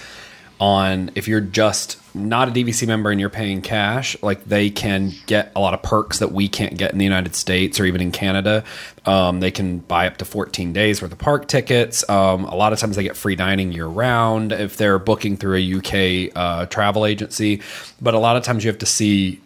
on 0.59 1.11
if 1.15 1.27
you're 1.27 1.41
just 1.41 1.98
not 2.13 2.49
a 2.49 2.51
DVC 2.51 2.87
member 2.87 3.11
and 3.11 3.19
you're 3.19 3.29
paying 3.29 3.61
cash, 3.61 4.15
like 4.21 4.45
they 4.45 4.69
can 4.69 5.11
get 5.25 5.51
a 5.55 5.59
lot 5.59 5.73
of 5.73 5.81
perks 5.81 6.19
that 6.19 6.31
we 6.31 6.47
can't 6.47 6.77
get 6.77 6.91
in 6.91 6.97
the 6.97 7.03
United 7.03 7.35
States 7.35 7.79
or 7.79 7.85
even 7.85 8.01
in 8.01 8.11
Canada. 8.11 8.63
Um, 9.05 9.39
they 9.39 9.51
can 9.51 9.79
buy 9.79 10.07
up 10.07 10.17
to 10.17 10.25
14 10.25 10.73
days 10.73 11.01
worth 11.01 11.11
of 11.11 11.17
park 11.17 11.47
tickets. 11.47 12.07
Um, 12.09 12.45
a 12.45 12.55
lot 12.55 12.73
of 12.73 12.79
times 12.79 12.95
they 12.95 13.03
get 13.03 13.15
free 13.15 13.35
dining 13.35 13.71
year 13.71 13.87
round 13.87 14.51
if 14.51 14.77
they're 14.77 14.99
booking 14.99 15.37
through 15.37 15.57
a 15.57 15.77
UK 15.77 16.31
uh, 16.35 16.65
travel 16.65 17.05
agency. 17.05 17.61
But 18.01 18.13
a 18.13 18.19
lot 18.19 18.37
of 18.37 18.43
times 18.43 18.63
you 18.63 18.69
have 18.69 18.79
to 18.79 18.85
see 18.85 19.41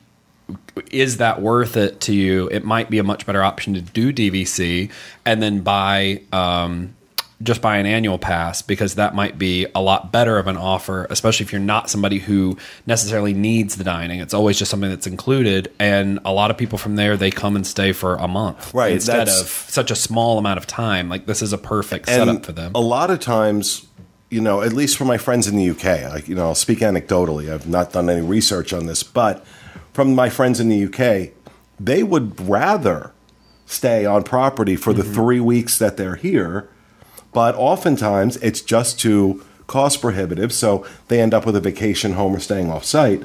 is 0.92 1.18
that 1.18 1.42
worth 1.42 1.78
it 1.78 2.02
to 2.02 2.14
you? 2.14 2.48
It 2.50 2.66
might 2.66 2.90
be 2.90 2.98
a 2.98 3.04
much 3.04 3.26
better 3.26 3.44
option 3.44 3.74
to 3.76 3.82
do 3.82 4.12
DVC 4.12 4.92
and 5.26 5.42
then 5.42 5.62
buy 5.62 6.22
um, 6.32 6.96
just 7.44 7.62
buy 7.62 7.78
an 7.78 7.86
annual 7.86 8.18
pass 8.18 8.62
because 8.62 8.96
that 8.96 9.14
might 9.14 9.38
be 9.38 9.68
a 9.76 9.82
lot 9.82 10.12
better 10.12 10.38
of 10.38 10.48
an 10.48 10.58
offer, 10.58 11.06
especially 11.10 11.46
if 11.46 11.52
you're 11.52 11.62
not 11.62 11.90
somebody 11.90 12.20
who 12.20 12.58
necessarily 12.88 13.34
needs 13.34 13.76
the 13.76 13.84
dining. 13.84 14.20
It's 14.20 14.34
always 14.34 14.58
just 14.58 14.72
something 14.72 14.90
that's 14.90 15.08
included, 15.08 15.72
and 15.80 16.20
a 16.26 16.32
lot 16.32 16.52
of 16.52 16.58
people 16.58 16.78
from 16.78 16.96
there 16.96 17.18
they 17.18 17.32
come 17.32 17.56
and 17.56 17.68
stay 17.68 17.92
for 17.92 18.16
a 18.16 18.28
month, 18.28 18.74
Right, 18.74 18.94
Instead 18.94 19.28
of 19.28 19.48
such 19.48 19.92
a 19.92 19.96
small 19.96 20.38
amount 20.38 20.58
of 20.58 20.68
time, 20.68 21.10
like 21.10 21.26
this 21.26 21.42
is 21.42 21.54
a 21.54 21.58
perfect 21.58 22.08
setup 22.08 22.46
for 22.46 22.54
them. 22.54 22.72
A 22.76 22.82
lot 22.82 23.10
of 23.12 23.20
times, 23.20 23.86
you 24.30 24.42
know, 24.42 24.62
at 24.62 24.74
least 24.74 24.98
for 24.98 25.06
my 25.06 25.18
friends 25.18 25.48
in 25.48 25.56
the 25.56 25.70
UK, 25.70 26.12
like 26.12 26.28
you 26.28 26.36
know, 26.36 26.48
I'll 26.48 26.56
speak 26.56 26.80
anecdotally. 26.80 27.52
I've 27.52 27.68
not 27.68 27.92
done 27.92 28.10
any 28.10 28.22
research 28.22 28.74
on 28.74 28.86
this, 28.86 29.04
but 29.04 29.46
from 29.92 30.16
my 30.16 30.30
friends 30.30 30.60
in 30.60 30.70
the 30.70 30.86
UK, 30.86 31.34
they 31.80 32.04
would 32.04 32.40
rather 32.42 33.12
stay 33.66 34.06
on 34.06 34.24
property 34.24 34.76
for 34.76 34.94
the 34.94 35.04
mm-hmm. 35.04 35.14
three 35.14 35.40
weeks 35.40 35.78
that 35.78 35.98
they're 35.98 36.16
here, 36.16 36.70
but 37.34 37.56
oftentimes 37.56 38.38
it's 38.38 38.62
just 38.62 39.00
too 39.00 39.44
cost 39.68 40.02
prohibitive, 40.02 40.54
so 40.54 40.86
they 41.08 41.20
end 41.20 41.34
up 41.34 41.46
with 41.46 41.56
a 41.56 41.62
vacation 41.62 42.14
home 42.14 42.36
or 42.36 42.40
staying 42.40 42.70
off 42.70 42.84
site, 42.84 43.22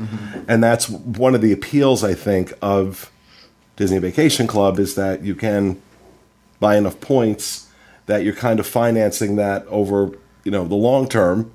and 0.47 0.63
that's 0.63 0.89
one 0.89 1.35
of 1.35 1.41
the 1.41 1.53
appeals 1.53 2.03
I 2.05 2.15
think 2.15 2.53
of 2.63 3.11
Disney 3.77 3.99
Vacation 3.99 4.47
Club 4.47 4.79
is 4.79 4.95
that 4.97 5.23
you 5.23 5.35
can 5.35 5.81
buy 6.61 6.77
enough 6.77 7.01
points 7.01 7.69
that 8.07 8.25
you're 8.25 8.35
kind 8.35 8.59
of 8.59 8.67
financing 8.67 9.37
that 9.37 9.67
over 9.67 10.11
you 10.45 10.51
know 10.51 10.67
the 10.67 10.75
long 10.75 11.09
term 11.09 11.53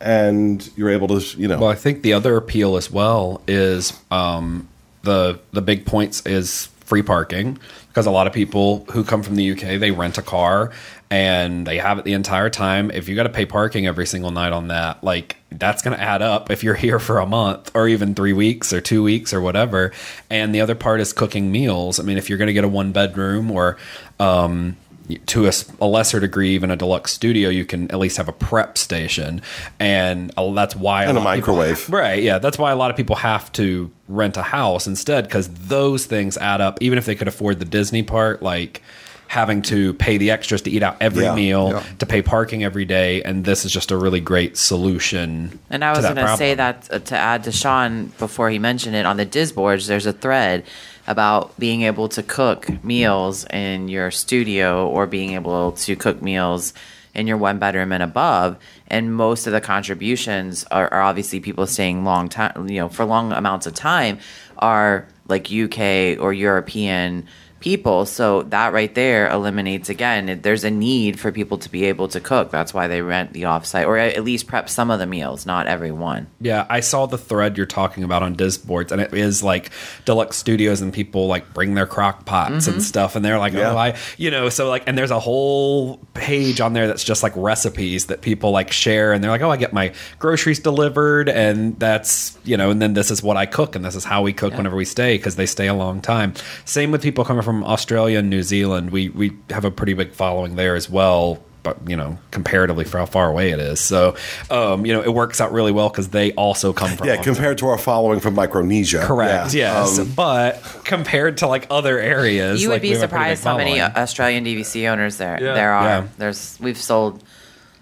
and 0.00 0.70
you're 0.76 0.90
able 0.90 1.08
to 1.08 1.38
you 1.38 1.48
know. 1.48 1.58
Well, 1.58 1.70
I 1.70 1.74
think 1.74 2.02
the 2.02 2.12
other 2.12 2.36
appeal 2.36 2.76
as 2.76 2.90
well 2.90 3.42
is 3.46 3.92
um, 4.10 4.68
the 5.02 5.38
the 5.52 5.60
big 5.60 5.84
points 5.86 6.24
is 6.24 6.66
free 6.80 7.02
parking 7.02 7.58
because 7.88 8.06
a 8.06 8.10
lot 8.10 8.26
of 8.26 8.32
people 8.32 8.86
who 8.92 9.04
come 9.04 9.22
from 9.22 9.34
the 9.36 9.52
UK 9.52 9.78
they 9.78 9.90
rent 9.90 10.16
a 10.16 10.22
car 10.22 10.72
and 11.10 11.66
they 11.66 11.78
have 11.78 11.98
it 11.98 12.04
the 12.04 12.12
entire 12.12 12.50
time. 12.50 12.90
If 12.90 13.08
you 13.08 13.16
got 13.16 13.22
to 13.24 13.28
pay 13.30 13.46
parking 13.46 13.86
every 13.86 14.06
single 14.06 14.30
night 14.30 14.52
on 14.52 14.68
that, 14.68 15.02
like 15.02 15.36
that's 15.50 15.80
going 15.82 15.96
to 15.96 16.02
add 16.02 16.20
up 16.22 16.50
if 16.50 16.62
you're 16.62 16.74
here 16.86 16.98
for 16.98 17.18
a 17.18 17.26
month 17.26 17.70
or 17.74 17.88
even 17.88 18.14
3 18.14 18.32
weeks 18.34 18.72
or 18.72 18.80
2 18.80 19.02
weeks 19.02 19.32
or 19.32 19.40
whatever. 19.40 19.92
And 20.28 20.54
the 20.54 20.60
other 20.60 20.74
part 20.74 21.00
is 21.00 21.12
cooking 21.12 21.50
meals. 21.50 21.98
I 21.98 22.02
mean, 22.02 22.18
if 22.18 22.28
you're 22.28 22.38
going 22.38 22.48
to 22.48 22.52
get 22.52 22.64
a 22.64 22.68
one 22.68 22.92
bedroom 22.92 23.50
or 23.50 23.76
um 24.20 24.76
to 25.24 25.50
a 25.80 25.86
lesser 25.86 26.20
degree, 26.20 26.50
even 26.50 26.70
a 26.70 26.76
deluxe 26.76 27.12
studio, 27.12 27.48
you 27.48 27.64
can 27.64 27.90
at 27.90 27.98
least 27.98 28.18
have 28.18 28.28
a 28.28 28.32
prep 28.32 28.76
station, 28.76 29.40
and 29.80 30.30
that's 30.36 30.76
why 30.76 31.04
And 31.06 31.16
a 31.16 31.20
lot 31.20 31.30
of 31.30 31.36
people- 31.40 31.54
microwave. 31.56 31.88
right? 31.88 32.22
Yeah, 32.22 32.38
that's 32.38 32.58
why 32.58 32.72
a 32.72 32.76
lot 32.76 32.90
of 32.90 32.96
people 32.98 33.16
have 33.16 33.50
to 33.52 33.90
rent 34.06 34.36
a 34.36 34.42
house 34.42 34.86
instead 34.86 35.24
because 35.24 35.48
those 35.48 36.04
things 36.04 36.36
add 36.36 36.60
up. 36.60 36.76
Even 36.82 36.98
if 36.98 37.06
they 37.06 37.14
could 37.14 37.26
afford 37.26 37.58
the 37.58 37.64
Disney 37.64 38.02
part, 38.02 38.42
like 38.42 38.82
having 39.28 39.60
to 39.60 39.92
pay 39.94 40.16
the 40.16 40.30
extras 40.30 40.62
to 40.62 40.70
eat 40.70 40.82
out 40.82 40.96
every 41.00 41.24
Yeah, 41.24 41.34
meal, 41.34 41.70
yeah. 41.70 41.82
to 41.98 42.06
pay 42.06 42.22
parking 42.22 42.64
every 42.64 42.84
day, 42.86 43.22
and 43.22 43.44
this 43.44 43.64
is 43.64 43.70
just 43.70 43.90
a 43.90 43.96
really 43.96 44.20
great 44.20 44.56
solution. 44.56 45.58
And 45.70 45.84
I 45.84 45.90
was 45.90 46.04
to 46.06 46.14
going 46.14 46.26
to 46.26 46.36
say 46.36 46.54
that 46.54 46.88
uh, 46.90 46.98
to 46.98 47.16
add 47.16 47.44
to 47.44 47.52
Sean 47.52 48.06
before 48.18 48.50
he 48.50 48.58
mentioned 48.58 48.96
it 48.96 49.06
on 49.06 49.18
the 49.18 49.26
Disboards, 49.26 49.86
there's 49.86 50.06
a 50.06 50.12
thread 50.12 50.64
about 51.06 51.58
being 51.58 51.82
able 51.82 52.08
to 52.10 52.22
cook 52.22 52.82
meals 52.82 53.46
in 53.46 53.88
your 53.88 54.10
studio 54.10 54.88
or 54.88 55.06
being 55.06 55.32
able 55.32 55.72
to 55.72 55.94
cook 55.94 56.20
meals 56.22 56.74
in 57.14 57.26
your 57.26 57.36
one 57.36 57.58
bedroom 57.58 57.92
and 57.92 58.02
above. 58.02 58.56
And 58.88 59.14
most 59.14 59.46
of 59.46 59.52
the 59.52 59.60
contributions 59.60 60.64
are, 60.70 60.92
are 60.92 61.02
obviously 61.02 61.40
people 61.40 61.66
staying 61.66 62.04
long 62.04 62.28
time, 62.28 62.68
you 62.68 62.80
know, 62.80 62.88
for 62.88 63.04
long 63.04 63.32
amounts 63.32 63.66
of 63.66 63.74
time 63.74 64.18
are 64.58 65.06
like 65.28 65.52
UK 65.52 66.18
or 66.20 66.32
European 66.32 67.26
people. 67.60 68.06
So 68.06 68.42
that 68.44 68.72
right 68.72 68.94
there 68.94 69.28
eliminates 69.30 69.88
again. 69.88 70.40
There's 70.42 70.64
a 70.64 70.70
need 70.70 71.18
for 71.18 71.32
people 71.32 71.58
to 71.58 71.70
be 71.70 71.84
able 71.86 72.08
to 72.08 72.20
cook. 72.20 72.50
That's 72.50 72.72
why 72.72 72.86
they 72.86 73.02
rent 73.02 73.32
the 73.32 73.42
offsite 73.42 73.86
or 73.86 73.98
at 73.98 74.22
least 74.24 74.46
prep 74.46 74.68
some 74.68 74.90
of 74.90 74.98
the 74.98 75.06
meals, 75.06 75.46
not 75.46 75.66
every 75.66 75.90
one. 75.90 76.28
Yeah, 76.40 76.66
I 76.68 76.80
saw 76.80 77.06
the 77.06 77.18
thread 77.18 77.56
you're 77.56 77.66
talking 77.66 78.04
about 78.04 78.22
on 78.22 78.36
Disboards, 78.36 78.92
and 78.92 79.00
it 79.00 79.12
is 79.14 79.42
like 79.42 79.70
deluxe 80.04 80.36
studios, 80.36 80.80
and 80.80 80.92
people 80.92 81.26
like 81.26 81.52
bring 81.52 81.74
their 81.74 81.86
crock 81.86 82.24
pots 82.24 82.66
and 82.66 82.76
mm-hmm. 82.76 82.80
stuff, 82.80 83.16
and 83.16 83.24
they're 83.24 83.38
like, 83.38 83.54
oh, 83.54 83.58
Yeah. 83.58 83.72
oh, 83.72 83.76
I, 83.76 83.96
you 84.16 84.30
know, 84.30 84.48
so 84.48 84.68
like, 84.68 84.84
and 84.86 84.96
there's 84.96 85.10
a 85.10 85.20
whole 85.20 85.96
page 86.14 86.60
on 86.60 86.72
there 86.72 86.86
that's 86.86 87.04
just 87.04 87.22
like 87.22 87.32
recipes 87.36 88.06
that 88.06 88.20
people 88.20 88.50
like 88.50 88.70
share, 88.72 89.12
and 89.12 89.22
they're 89.22 89.30
like, 89.30 89.42
oh, 89.42 89.50
I 89.50 89.56
get 89.56 89.72
my 89.72 89.92
groceries 90.18 90.60
delivered, 90.60 91.28
and 91.28 91.78
that's, 91.78 92.38
you 92.44 92.56
know, 92.56 92.70
and 92.70 92.80
then 92.80 92.94
this 92.94 93.10
is 93.10 93.22
what 93.22 93.36
I 93.36 93.46
cook, 93.46 93.74
and 93.74 93.84
this 93.84 93.94
is 93.94 94.04
how 94.04 94.22
we 94.22 94.32
cook 94.32 94.54
whenever 94.54 94.76
we 94.76 94.84
stay 94.84 95.16
because 95.16 95.36
they 95.36 95.46
stay 95.46 95.66
a 95.66 95.74
long 95.74 96.00
time. 96.00 96.34
Same 96.64 96.90
with 96.90 97.02
people 97.02 97.24
coming 97.24 97.42
from 97.42 97.47
Australia 97.64 98.18
and 98.20 98.30
New 98.30 98.42
Zealand. 98.42 98.90
We 98.90 99.08
we 99.08 99.32
have 99.50 99.64
a 99.64 99.70
pretty 99.70 99.94
big 99.94 100.12
following 100.12 100.56
there 100.56 100.74
as 100.76 100.88
well 100.90 101.42
but 101.64 101.76
you 101.88 101.96
know 101.96 102.16
comparatively 102.30 102.84
for 102.84 102.98
how 102.98 103.04
far 103.04 103.28
away 103.28 103.50
it 103.50 103.58
is 103.58 103.80
so 103.80 104.14
um, 104.48 104.86
you 104.86 104.92
know 104.92 105.02
it 105.02 105.12
works 105.12 105.40
out 105.40 105.50
really 105.52 105.72
well 105.72 105.88
because 105.88 106.08
they 106.10 106.32
also 106.34 106.72
come 106.72 106.88
from 106.96 107.08
Yeah, 107.08 107.16
long 107.16 107.24
compared 107.24 107.58
to 107.58 107.66
our 107.66 107.76
following 107.76 108.20
from 108.20 108.34
Micronesia. 108.36 109.00
correct 109.02 109.52
Yeah. 109.52 109.82
yes 109.82 109.98
Um, 109.98 110.12
but 110.14 110.62
compared 110.84 111.38
to 111.38 111.48
like 111.48 111.66
other 111.68 111.98
areas 111.98 112.62
You 112.62 112.68
like, 112.68 112.76
would 112.76 112.82
be 112.82 112.90
we 112.90 112.94
have 112.94 113.02
a 113.02 113.08
pretty 113.08 113.30
big 113.32 113.38
surprised 113.38 113.44
how 113.44 113.56
many. 113.58 113.80
Australian 113.80 114.44
DVC 114.44 114.88
owners 114.88 115.16
there 115.16 115.36
Yeah. 115.42 115.54
there 115.54 115.72
are. 115.72 115.84
Yeah. 115.84 116.06
There's 116.16 116.56
we've 116.60 116.78
sold 116.78 117.24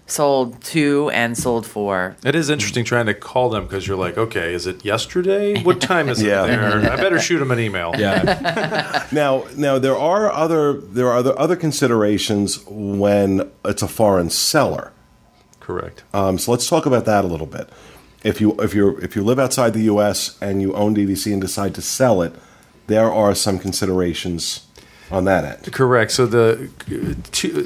sold 0.07 0.61
two 0.63 1.09
and 1.13 1.37
sold 1.37 1.65
four. 1.65 2.15
It 2.23 2.33
is 2.33 2.49
interesting 2.49 2.83
trying 2.85 3.05
to 3.07 3.13
call 3.13 3.49
them 3.49 3.65
because 3.65 3.85
you're 3.87 3.97
like, 3.97 4.17
okay, 4.17 4.53
is 4.53 4.65
it 4.65 4.83
yesterday? 4.83 5.61
What 5.61 5.79
time 5.81 6.09
is 6.09 6.21
Yeah. 6.23 6.45
it 6.45 6.47
there? 6.47 6.91
I 6.91 6.95
better 7.05 7.19
shoot 7.19 7.39
them 7.39 7.51
an 7.51 7.59
email. 7.59 7.93
yeah 7.97 9.05
Now, 9.11 9.45
now 9.55 9.77
there 9.79 9.97
are 9.97 10.31
other 10.31 10.73
there 10.73 11.07
are 11.07 11.17
other 11.17 11.37
other 11.37 11.55
considerations 11.55 12.63
when 12.67 13.51
it's 13.65 13.81
a 13.81 13.87
foreign 13.87 14.29
seller. 14.29 14.91
Correct. 15.59 16.03
Um, 16.13 16.37
so 16.37 16.51
let's 16.51 16.67
talk 16.69 16.85
about 16.85 17.05
that 17.05 17.25
a 17.25 17.27
little 17.27 17.45
bit. 17.47 17.69
If 18.23 18.39
you 18.41 18.55
if 18.61 18.73
you 18.73 18.97
if 18.97 19.15
you 19.15 19.23
live 19.23 19.39
outside 19.39 19.73
the 19.73 19.83
U.S. 19.83 20.37
and 20.41 20.61
you 20.61 20.73
own 20.73 20.95
DVC 20.95 21.31
and 21.33 21.41
decide 21.41 21.75
to 21.75 21.81
sell 21.81 22.21
it, 22.21 22.33
there 22.87 23.11
are 23.11 23.35
some 23.35 23.59
considerations 23.59 24.66
on 25.11 25.25
that 25.25 25.45
end. 25.45 25.73
Correct. 25.73 26.11
So 26.11 26.25
the 26.25 26.69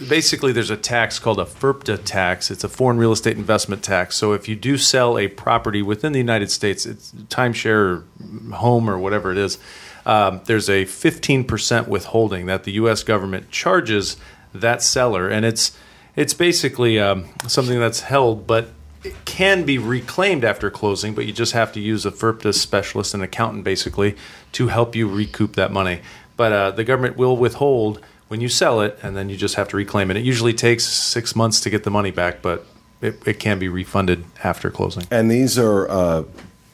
basically 0.07 0.51
there's 0.51 0.69
a 0.69 0.77
tax 0.77 1.19
called 1.19 1.39
a 1.39 1.45
FIRPTA 1.45 2.03
tax. 2.03 2.51
It's 2.51 2.63
a 2.63 2.69
foreign 2.69 2.97
real 2.97 3.11
estate 3.11 3.37
investment 3.37 3.83
tax. 3.83 4.15
So 4.17 4.33
if 4.33 4.47
you 4.47 4.55
do 4.55 4.77
sell 4.77 5.17
a 5.17 5.27
property 5.27 5.81
within 5.81 6.11
the 6.11 6.19
United 6.19 6.51
States, 6.51 6.85
it's 6.85 7.11
timeshare, 7.29 8.03
home, 8.51 8.89
or 8.89 8.97
whatever 8.97 9.31
it 9.31 9.37
is. 9.37 9.57
Um, 10.05 10.41
there's 10.45 10.69
a 10.69 10.85
15% 10.85 11.87
withholding 11.87 12.47
that 12.47 12.63
the 12.63 12.71
U.S. 12.73 13.03
government 13.03 13.51
charges 13.51 14.17
that 14.53 14.81
seller, 14.81 15.29
and 15.29 15.45
it's 15.45 15.77
it's 16.15 16.33
basically 16.33 16.99
um, 16.99 17.25
something 17.47 17.79
that's 17.79 18.01
held, 18.01 18.45
but 18.45 18.69
it 19.03 19.15
can 19.25 19.63
be 19.63 19.77
reclaimed 19.77 20.43
after 20.43 20.69
closing, 20.69 21.15
but 21.15 21.25
you 21.25 21.33
just 21.33 21.53
have 21.53 21.71
to 21.73 21.79
use 21.79 22.05
a 22.05 22.11
FIRPTA 22.11 22.53
specialist, 22.53 23.13
an 23.13 23.21
accountant, 23.21 23.63
basically, 23.63 24.15
to 24.51 24.67
help 24.67 24.95
you 24.95 25.07
recoup 25.07 25.55
that 25.55 25.71
money. 25.71 26.01
But 26.41 26.51
uh, 26.53 26.71
the 26.71 26.83
government 26.83 27.17
will 27.17 27.37
withhold 27.37 28.01
when 28.27 28.41
you 28.41 28.49
sell 28.49 28.81
it, 28.81 28.97
and 29.03 29.15
then 29.15 29.29
you 29.29 29.37
just 29.37 29.53
have 29.55 29.67
to 29.67 29.77
reclaim 29.77 30.09
it. 30.09 30.17
It 30.17 30.23
usually 30.23 30.53
takes 30.53 30.85
six 30.85 31.35
months 31.35 31.61
to 31.61 31.69
get 31.69 31.83
the 31.83 31.91
money 31.91 32.09
back, 32.09 32.41
but 32.41 32.65
it, 32.99 33.21
it 33.27 33.39
can 33.39 33.59
be 33.59 33.67
refunded 33.67 34.23
after 34.43 34.71
closing. 34.71 35.03
And 35.11 35.29
these 35.29 35.59
are 35.59 35.87
uh, 35.87 36.23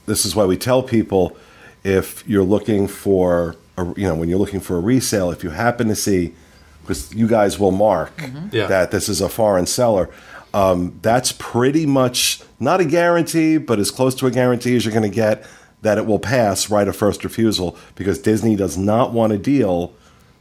this 0.05 0.23
is 0.25 0.37
why 0.37 0.45
we 0.45 0.55
tell 0.55 0.83
people 0.83 1.35
if 1.83 2.25
you're 2.25 2.45
looking 2.45 2.87
for 2.87 3.57
a, 3.77 3.83
you 3.99 4.07
know 4.07 4.15
when 4.15 4.29
you're 4.29 4.39
looking 4.39 4.61
for 4.61 4.77
a 4.77 4.79
resale, 4.79 5.31
if 5.31 5.43
you 5.43 5.49
happen 5.49 5.89
to 5.89 5.95
see 5.95 6.33
because 6.83 7.13
you 7.13 7.27
guys 7.27 7.59
will 7.59 7.71
mark 7.73 8.13
Yeah. 8.53 8.67
that 8.67 8.91
this 8.91 9.09
is 9.09 9.19
a 9.19 9.27
foreign 9.27 9.65
seller. 9.65 10.09
Um, 10.53 10.97
that's 11.01 11.33
pretty 11.33 11.85
much 11.85 12.39
not 12.57 12.79
a 12.79 12.85
guarantee, 12.85 13.57
but 13.57 13.79
as 13.79 13.91
close 13.91 14.15
to 14.15 14.27
a 14.27 14.31
guarantee 14.31 14.77
as 14.77 14.85
you're 14.85 14.93
going 14.93 15.11
to 15.11 15.13
get 15.27 15.45
that 15.81 15.97
it 15.97 16.05
will 16.05 16.19
pass 16.19 16.69
right 16.69 16.87
of 16.87 16.95
first 16.95 17.23
refusal 17.23 17.77
because 17.95 18.19
Disney 18.19 18.55
does 18.55 18.77
not 18.77 19.13
want 19.13 19.31
to 19.31 19.37
deal 19.37 19.93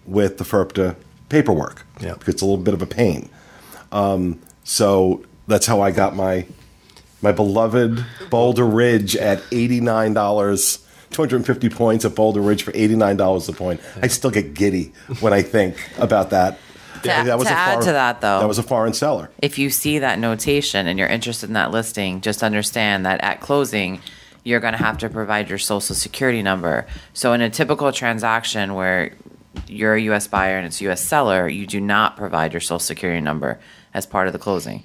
with 0.07 0.39
the 0.39 0.45
FIRPTA 0.45 0.97
paperwork 1.29 1.85
Yeah. 2.01 2.15
because 2.15 2.35
it's 2.35 2.43
a 2.43 2.47
little 2.47 2.63
bit 2.63 2.75
of 2.75 2.83
a 2.83 2.87
pain. 2.87 3.29
Um, 3.93 4.41
so 4.65 5.25
that's 5.47 5.67
how 5.67 5.81
I 5.81 5.91
got 5.91 6.15
my 6.17 6.47
my 7.23 7.33
beloved 7.33 8.05
Boulder 8.31 8.67
Ridge 8.67 9.17
at 9.17 9.43
eighty 9.53 9.81
nine 9.81 10.15
dollars. 10.15 10.81
250 11.13 11.69
points 11.71 12.05
at 12.05 12.15
Boulder 12.17 12.41
Ridge 12.43 12.65
for 12.65 12.73
$89 12.73 13.49
a 13.49 13.53
point. 13.53 13.81
I 14.03 14.09
still 14.09 14.31
get 14.31 14.53
giddy 14.55 14.93
when 15.21 15.33
I 15.33 15.41
think 15.41 15.77
about 15.99 16.31
that. 16.31 16.59
To- 17.05 17.09
to 17.09 17.09
add 17.49 17.81
to 17.83 17.93
that, 17.93 18.21
though- 18.21 18.41
that 18.41 18.49
was 18.49 18.59
a 18.59 18.63
foreign 18.63 18.93
seller. 18.93 19.31
If 19.41 19.57
you 19.57 19.71
see 19.71 20.01
that 20.01 20.19
notation 20.19 20.87
and 20.89 20.99
you're 20.99 21.09
interested 21.09 21.49
in 21.49 21.55
that 21.55 21.71
listing, 21.71 22.21
just 22.21 22.43
understand 22.43 23.07
that 23.07 23.23
at 23.23 23.41
closing, 23.41 24.01
you're 24.47 24.61
going 24.61 24.75
to 24.75 24.79
have 24.79 24.97
to 24.99 25.09
provide 25.09 25.49
your 25.49 25.59
social 25.59 25.97
security 25.97 26.41
number. 26.41 26.87
So 27.15 27.33
in 27.33 27.41
a 27.41 27.51
typical 27.51 27.91
transaction 27.91 28.75
where 28.75 29.13
you're 29.67 29.97
a 29.97 30.01
U.S. 30.03 30.29
buyer 30.29 30.57
and 30.57 30.65
it's 30.65 30.81
a 30.81 30.85
U.S. 30.85 31.03
seller, 31.03 31.49
you 31.49 31.67
do 31.67 31.81
not 31.81 32.17
provide 32.17 32.53
your 32.53 32.61
social 32.61 32.79
security 32.79 33.21
number 33.21 33.59
as 33.93 34.07
part 34.07 34.29
of 34.29 34.33
the 34.33 34.39
closing. 34.39 34.85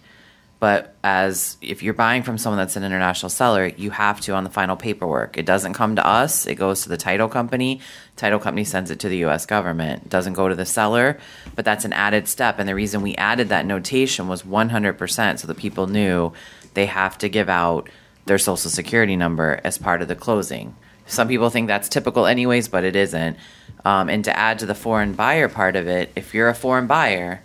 But 0.60 0.96
as 1.04 1.58
if 1.62 1.84
you're 1.84 1.94
buying 1.94 2.24
from 2.24 2.40
someone 2.40 2.58
that's 2.58 2.76
an 2.76 2.84
international 2.84 3.30
seller, 3.30 3.68
you 3.68 3.92
have 3.92 4.20
to 4.22 4.34
on 4.34 4.44
the 4.44 4.50
final 4.50 4.76
paperwork. 4.76 5.38
It 5.38 5.46
doesn't 5.46 5.74
come 5.74 5.96
to 5.96 6.08
us; 6.08 6.48
it 6.48 6.56
goes 6.56 6.82
to 6.84 6.90
the 6.90 6.98
title 6.98 7.30
company. 7.30 7.82
Title 8.16 8.40
company 8.40 8.64
sends 8.64 8.90
it 8.90 9.00
to 9.02 9.10
the 9.10 9.18
U.S. 9.18 9.46
government. 9.46 10.04
It 10.04 10.10
doesn't 10.10 10.34
go 10.34 10.48
to 10.50 10.56
the 10.56 10.66
seller, 10.66 11.20
but 11.56 11.66
that's 11.66 11.86
an 11.86 11.94
added 11.94 12.28
step. 12.28 12.58
And 12.58 12.68
the 12.68 12.76
reason 12.76 13.04
we 13.04 13.16
added 13.16 13.50
that 13.50 13.66
notation 13.68 14.28
was 14.28 14.42
100% 14.42 15.40
so 15.40 15.48
that 15.48 15.58
people 15.58 15.86
knew 15.86 16.32
they 16.74 16.88
have 16.88 17.18
to 17.20 17.30
give 17.30 17.50
out 17.50 17.90
their 18.26 18.38
social 18.38 18.70
security 18.70 19.16
number 19.16 19.60
as 19.64 19.78
part 19.78 20.02
of 20.02 20.08
the 20.08 20.16
closing. 20.16 20.76
Some 21.06 21.28
people 21.28 21.50
think 21.50 21.68
that's 21.68 21.90
typical, 21.90 22.26
anyways, 22.26 22.68
but 22.68 22.84
it 22.84 22.96
isn't. 22.96 23.38
Um, 23.84 24.10
and 24.10 24.24
to 24.26 24.38
add 24.38 24.60
to 24.60 24.66
the 24.66 24.76
foreign 24.76 25.14
buyer 25.14 25.50
part 25.50 25.76
of 25.76 25.88
it, 25.88 26.12
if 26.16 26.34
you're 26.34 26.50
a 26.50 26.56
foreign 26.56 26.88
buyer 26.88 27.42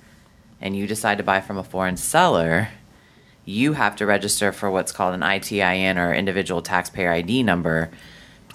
and 0.61 0.77
you 0.77 0.87
decide 0.87 1.19
to 1.19 1.25
buy 1.25 1.41
from 1.41 1.57
a 1.57 1.65
foreign 1.65 1.97
seller, 1.97 2.69
you 3.45 3.73
have 3.75 3.97
to 3.97 4.07
register 4.07 4.53
for 4.53 4.71
what's 4.71 4.93
called 4.93 5.15
an 5.15 5.23
ITIN 5.23 5.97
or 5.97 6.13
individual 6.13 6.63
taxpayer 6.63 7.13
ID 7.13 7.43
number 7.43 7.91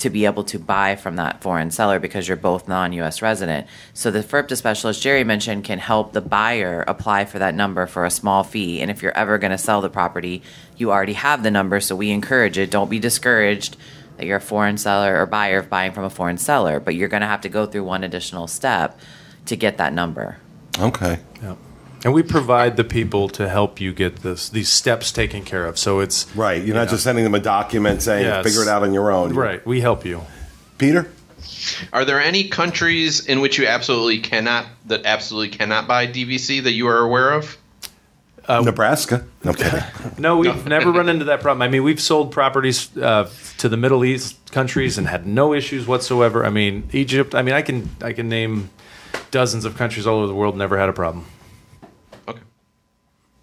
to 0.02 0.10
be 0.10 0.26
able 0.26 0.44
to 0.44 0.58
buy 0.58 0.96
from 0.96 1.16
that 1.16 1.44
foreign 1.44 1.70
seller 1.70 2.00
because 2.00 2.28
you're 2.28 2.36
both 2.36 2.68
non-US 2.68 3.22
resident. 3.22 3.68
So 3.94 4.10
the 4.10 4.24
FIRPTA 4.24 4.58
specialist 4.58 5.00
Jerry 5.00 5.24
mentioned 5.24 5.64
can 5.64 5.78
help 5.78 6.14
the 6.14 6.22
buyer 6.22 6.84
apply 6.88 7.26
for 7.26 7.38
that 7.38 7.54
number 7.54 7.86
for 7.86 8.04
a 8.04 8.10
small 8.10 8.44
fee. 8.44 8.82
And 8.82 8.90
if 8.90 9.04
you're 9.04 9.16
ever 9.16 9.38
going 9.38 9.52
to 9.52 9.60
sell 9.60 9.80
the 9.80 9.92
property, 9.92 10.42
you 10.76 10.92
already 10.92 11.14
have 11.14 11.44
the 11.44 11.52
number, 11.52 11.80
so 11.80 11.96
we 11.96 12.10
encourage 12.10 12.58
it. 12.58 12.72
Don't 12.72 12.90
be 12.90 12.98
discouraged 12.98 13.78
that 14.18 14.26
you're 14.26 14.38
a 14.38 14.42
foreign 14.42 14.80
seller 14.80 15.22
or 15.22 15.28
buyer 15.28 15.60
of 15.60 15.70
buying 15.70 15.92
from 15.92 16.04
a 16.04 16.10
foreign 16.10 16.40
seller, 16.40 16.80
but 16.80 16.96
you're 16.96 17.08
going 17.08 17.22
to 17.22 17.28
have 17.28 17.42
to 17.42 17.50
go 17.50 17.68
through 17.68 17.84
one 17.84 18.04
additional 18.04 18.48
step 18.48 19.00
to 19.46 19.56
get 19.56 19.78
that 19.78 19.94
number. 19.94 20.40
Okay. 20.80 21.20
Yeah. 21.44 21.56
And 22.04 22.14
we 22.14 22.24
provide 22.24 22.78
the 22.78 22.84
people 22.84 23.30
to 23.30 23.48
help 23.48 23.80
you 23.80 23.94
get 23.94 24.18
this 24.24 24.50
these 24.50 24.70
steps 24.70 25.12
taken 25.12 25.44
care 25.44 25.66
of. 25.66 25.78
So 25.78 26.00
it's 26.00 26.26
Right. 26.36 26.64
You're 26.64 26.76
not 26.76 26.86
Yeah. 26.88 26.92
just 26.92 27.04
sending 27.04 27.24
them 27.24 27.36
a 27.36 27.40
document 27.40 28.02
saying 28.02 28.26
Yes. 28.26 28.44
figure 28.46 28.64
it 28.64 28.68
out 28.68 28.82
on 28.84 28.94
your 28.94 29.12
own. 29.12 29.34
right. 29.34 29.66
We 29.66 29.82
help 29.82 30.06
you. 30.06 30.22
Peter? 30.78 31.08
Are 31.94 32.04
there 32.06 32.20
any 32.20 32.46
countries 32.46 33.26
in 33.26 33.40
which 33.40 33.60
you 33.60 33.68
absolutely 33.68 34.18
cannot 34.20 34.66
that 34.88 35.06
absolutely 35.06 35.50
cannot 35.56 35.88
buy 35.88 36.08
DVC 36.08 36.60
that 36.64 36.72
you 36.74 36.88
are 36.88 37.00
aware 37.00 37.32
of? 37.34 37.58
Nebraska. 38.50 39.24
No 39.44 39.54
kidding. 39.54 39.82
No, 40.18 40.38
we've 40.38 40.66
never 40.68 40.92
run 40.92 41.08
into 41.08 41.26
that 41.26 41.42
problem. 41.42 41.62
I 41.62 41.68
mean, 41.68 41.84
we've 41.84 42.02
sold 42.02 42.32
properties 42.32 42.90
uh, 42.98 43.30
to 43.60 43.70
the 43.70 43.78
Middle 43.78 44.04
East 44.04 44.36
countries 44.52 44.98
and 44.98 45.08
had 45.08 45.26
no 45.26 45.54
issues 45.54 45.88
whatsoever. 45.88 46.46
I 46.46 46.50
mean, 46.50 46.90
Egypt. 46.92 47.34
I 47.34 47.42
mean, 47.44 47.54
I 47.56 47.62
can 47.62 47.90
I 48.02 48.12
can 48.14 48.28
name 48.28 48.70
dozens 49.32 49.64
of 49.66 49.78
countries 49.78 50.06
all 50.06 50.18
over 50.18 50.28
the 50.28 50.34
world 50.36 50.58
never 50.58 50.78
had 50.78 50.90
a 50.90 50.94
problem. 50.94 51.26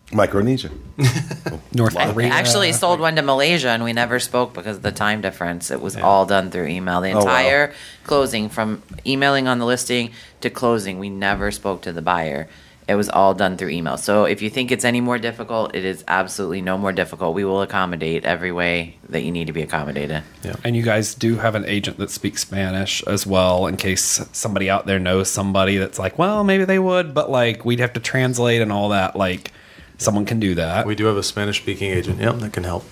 Okay. 0.09 0.17
Micronesia. 0.17 0.71
North 1.75 1.97
I 1.97 2.13
Korea 2.13 2.29
actually 2.29 2.73
sold 2.73 2.99
one 3.01 3.17
to 3.17 3.23
Malaysia 3.23 3.69
and 3.69 3.85
we 3.85 3.93
never 3.93 4.19
spoke 4.19 4.55
because 4.55 4.77
of 4.79 4.83
the 4.83 4.93
time 4.93 5.21
difference. 5.21 5.71
It 5.71 5.81
was 5.81 5.97
all 5.97 6.25
done 6.27 6.51
through 6.51 6.67
email. 6.69 7.01
The 7.01 7.13
Oh, 7.13 7.17
wow. 7.17 7.21
entire 7.21 7.73
closing 8.05 8.49
from 8.49 8.83
emailing 9.07 9.47
on 9.49 9.59
the 9.59 9.67
listing 9.67 10.11
to 10.41 10.51
closing, 10.51 10.99
we 10.99 11.11
never 11.11 11.51
spoke 11.51 11.83
to 11.83 11.93
the 11.93 12.03
buyer. 12.03 12.49
It 12.89 12.95
was 12.95 13.11
all 13.11 13.35
done 13.35 13.59
through 13.59 13.69
email. 13.69 13.99
So 13.99 14.25
if 14.25 14.41
you 14.41 14.49
think 14.49 14.73
it's 14.73 14.85
any 14.85 15.03
more 15.03 15.19
difficult, 15.19 15.75
it 15.75 15.85
is 15.85 16.03
absolutely 16.09 16.63
no 16.63 16.79
more 16.79 16.91
difficult. 16.91 17.35
We 17.35 17.45
will 17.45 17.61
accommodate 17.61 18.25
every 18.25 18.51
way 18.51 18.97
that 19.11 19.25
you 19.25 19.31
need 19.31 19.49
to 19.49 19.53
be 19.53 19.61
accommodated. 19.61 20.23
Yeah. 20.43 20.57
And 20.65 20.75
you 20.75 20.83
guys 20.83 21.15
do 21.15 21.37
have 21.37 21.55
an 21.55 21.67
agent 21.67 21.99
that 21.99 22.11
speaks 22.11 22.41
Spanish 22.41 23.03
as 23.07 23.27
well, 23.27 23.67
in 23.67 23.77
case 23.77 24.27
somebody 24.33 24.71
out 24.71 24.87
there 24.87 24.99
knows 24.99 25.31
somebody 25.31 25.77
that's 25.77 25.99
like, 25.99 26.19
well, 26.19 26.45
maybe 26.45 26.65
they 26.65 26.79
would, 26.79 27.13
but 27.13 27.31
like 27.31 27.63
we'd 27.67 27.81
have 27.81 27.93
to 27.93 28.01
translate 28.01 28.63
and 28.63 28.73
all 28.73 28.89
that. 28.89 29.15
Like, 29.15 29.53
someone 29.99 30.25
can 30.25 30.41
do 30.41 30.55
that. 30.55 30.87
We 30.87 30.95
do 30.95 31.05
have 31.07 31.17
a 31.17 31.23
Spanish 31.23 31.61
speaking 31.61 31.91
agent. 31.91 32.21
Yep, 32.21 32.37
that 32.37 32.53
can 32.53 32.65
help. 32.65 32.85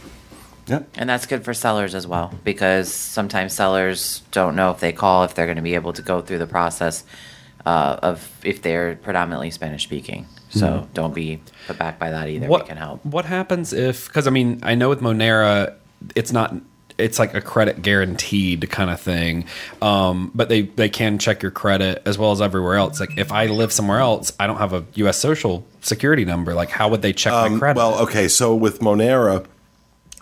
Yep. 0.66 0.88
And 0.96 1.08
that's 1.08 1.26
good 1.26 1.44
for 1.44 1.54
sellers 1.54 1.94
as 1.94 2.06
well 2.06 2.34
because 2.44 2.92
sometimes 2.92 3.52
sellers 3.52 4.22
don't 4.32 4.56
know 4.56 4.70
if 4.72 4.80
they 4.80 4.92
call 4.92 5.22
if 5.24 5.34
they're 5.34 5.46
going 5.46 5.56
to 5.56 5.62
be 5.62 5.76
able 5.76 5.92
to 5.92 6.02
go 6.02 6.20
through 6.20 6.38
the 6.38 6.46
process. 6.46 7.04
uh, 7.64 7.98
of 8.02 8.30
if 8.44 8.62
they're 8.62 8.94
predominantly 8.96 9.50
Spanish 9.50 9.82
speaking. 9.82 10.26
So 10.50 10.88
don't 10.94 11.14
be 11.14 11.40
put 11.66 11.76
back 11.78 11.98
by 11.98 12.10
that 12.12 12.28
either. 12.28 12.46
what 12.46 12.62
we 12.62 12.68
can 12.68 12.76
help. 12.78 13.04
What 13.04 13.24
happens 13.26 13.72
if? 13.72 14.06
Because 14.06 14.26
I 14.26 14.30
mean, 14.30 14.60
I 14.62 14.74
know 14.76 14.88
with 14.88 15.00
Monera, 15.00 15.74
it's 16.14 16.32
not. 16.32 16.54
It's 16.98 17.18
like 17.18 17.34
a 17.34 17.40
credit 17.42 17.82
guaranteed 17.82 18.70
kind 18.70 18.88
of 18.90 18.98
thing, 19.00 19.44
um, 19.82 20.30
but 20.34 20.48
they 20.48 20.62
they 20.62 20.88
can 20.88 21.18
check 21.18 21.42
your 21.42 21.50
credit 21.50 22.02
as 22.06 22.16
well 22.16 22.32
as 22.32 22.40
everywhere 22.40 22.76
else. 22.76 23.00
Like 23.00 23.18
if 23.18 23.30
I 23.32 23.46
live 23.46 23.70
somewhere 23.72 24.00
else, 24.00 24.32
I 24.40 24.46
don't 24.46 24.56
have 24.58 24.72
a 24.72 24.84
U.S. 24.94 25.18
social 25.18 25.66
security 25.82 26.24
number. 26.24 26.54
Like 26.54 26.70
how 26.70 26.88
would 26.88 27.02
they 27.02 27.12
check 27.12 27.32
my 27.32 27.58
credit? 27.58 27.80
Um, 27.80 27.92
Well, 27.92 28.02
okay, 28.04 28.28
so 28.28 28.54
with 28.54 28.80
Monera, 28.80 29.44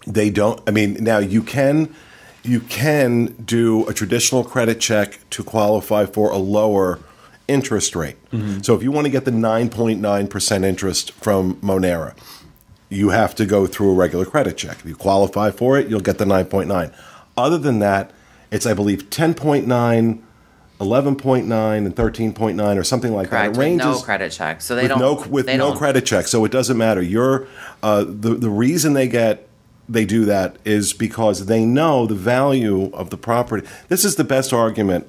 they 0.07 0.31
don't. 0.31 0.61
I 0.67 0.73
mean, 0.73 0.95
now 1.01 1.19
you 1.19 1.43
can 1.43 1.95
you 2.43 2.61
can 2.61 3.27
do 3.45 3.87
a 3.89 3.95
traditional 3.95 4.43
credit 4.45 4.81
check 4.81 5.19
to 5.31 5.45
qualify 5.45 6.07
for 6.07 6.31
a 6.31 6.37
lower 6.39 6.99
interest 7.47 7.95
rate. 7.95 8.17
So 8.63 8.75
if 8.75 8.83
you 8.83 8.91
want 8.91 9.05
to 9.05 9.11
get 9.11 9.25
the 9.27 9.31
nine 9.31 9.69
point 9.71 10.01
nine 10.01 10.27
percent 10.27 10.65
interest 10.65 11.13
from 11.13 11.55
Monera, 11.57 12.17
you 12.95 13.11
have 13.11 13.35
to 13.35 13.45
go 13.47 13.67
through 13.67 13.91
a 13.91 13.95
regular 13.95 14.25
credit 14.25 14.57
check. 14.57 14.79
If 14.79 14.87
you 14.87 14.95
qualify 14.97 15.51
for 15.51 15.79
it, 15.79 15.89
you'll 15.89 16.01
get 16.01 16.19
the 16.19 16.27
nine 16.27 16.47
point 16.47 16.69
nine. 16.69 16.93
Other 17.37 17.59
than 17.59 17.81
that, 17.81 18.13
it's 18.51 18.65
I 18.67 18.75
believe 18.75 19.11
10.9, 19.11 20.21
11.9, 20.81 21.77
and 21.87 21.97
thirteen 21.97 22.33
point 22.33 22.57
nine, 22.57 22.79
or 22.79 22.85
something 22.85 23.13
like 23.13 23.31
Correct. 23.31 23.55
that. 23.55 23.61
It 23.63 23.69
With 23.71 23.79
no 23.79 23.85
ranges 23.87 24.03
credit 24.05 24.31
check. 24.33 24.61
So 24.61 24.75
they 24.77 24.83
with 24.83 24.91
don't. 24.91 24.99
no 25.01 25.15
with 25.29 25.47
no 25.47 25.57
don't- 25.57 25.77
credit 25.77 26.07
check, 26.07 26.27
so 26.27 26.45
it 26.45 26.53
doesn't 26.53 26.77
matter. 26.79 27.03
You're 27.03 27.47
uh, 27.83 28.05
the 28.07 28.35
the 28.35 28.51
reason 28.51 28.93
they 28.95 29.09
get 29.09 29.49
they 29.89 30.05
do 30.05 30.25
that 30.25 30.57
is 30.65 30.93
because 30.93 31.47
they 31.47 31.65
know 31.65 32.07
the 32.07 32.15
value 32.15 32.91
of 32.95 33.11
the 33.11 33.17
property. 33.19 33.67
This 33.89 34.05
is 34.05 34.17
the 34.17 34.25
best 34.25 34.53
argument 34.53 35.07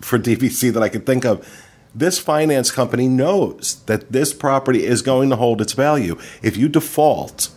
for 0.00 0.18
DVC 0.18 0.72
that 0.72 0.82
I 0.82 0.88
could 0.88 1.04
think 1.04 1.24
of. 1.24 1.46
This 1.94 2.18
finance 2.18 2.70
company 2.70 3.08
knows 3.08 3.82
that 3.86 4.12
this 4.12 4.32
property 4.32 4.84
is 4.84 5.02
going 5.02 5.30
to 5.30 5.36
hold 5.36 5.60
its 5.60 5.72
value. 5.72 6.18
If 6.42 6.56
you 6.56 6.68
default, 6.68 7.48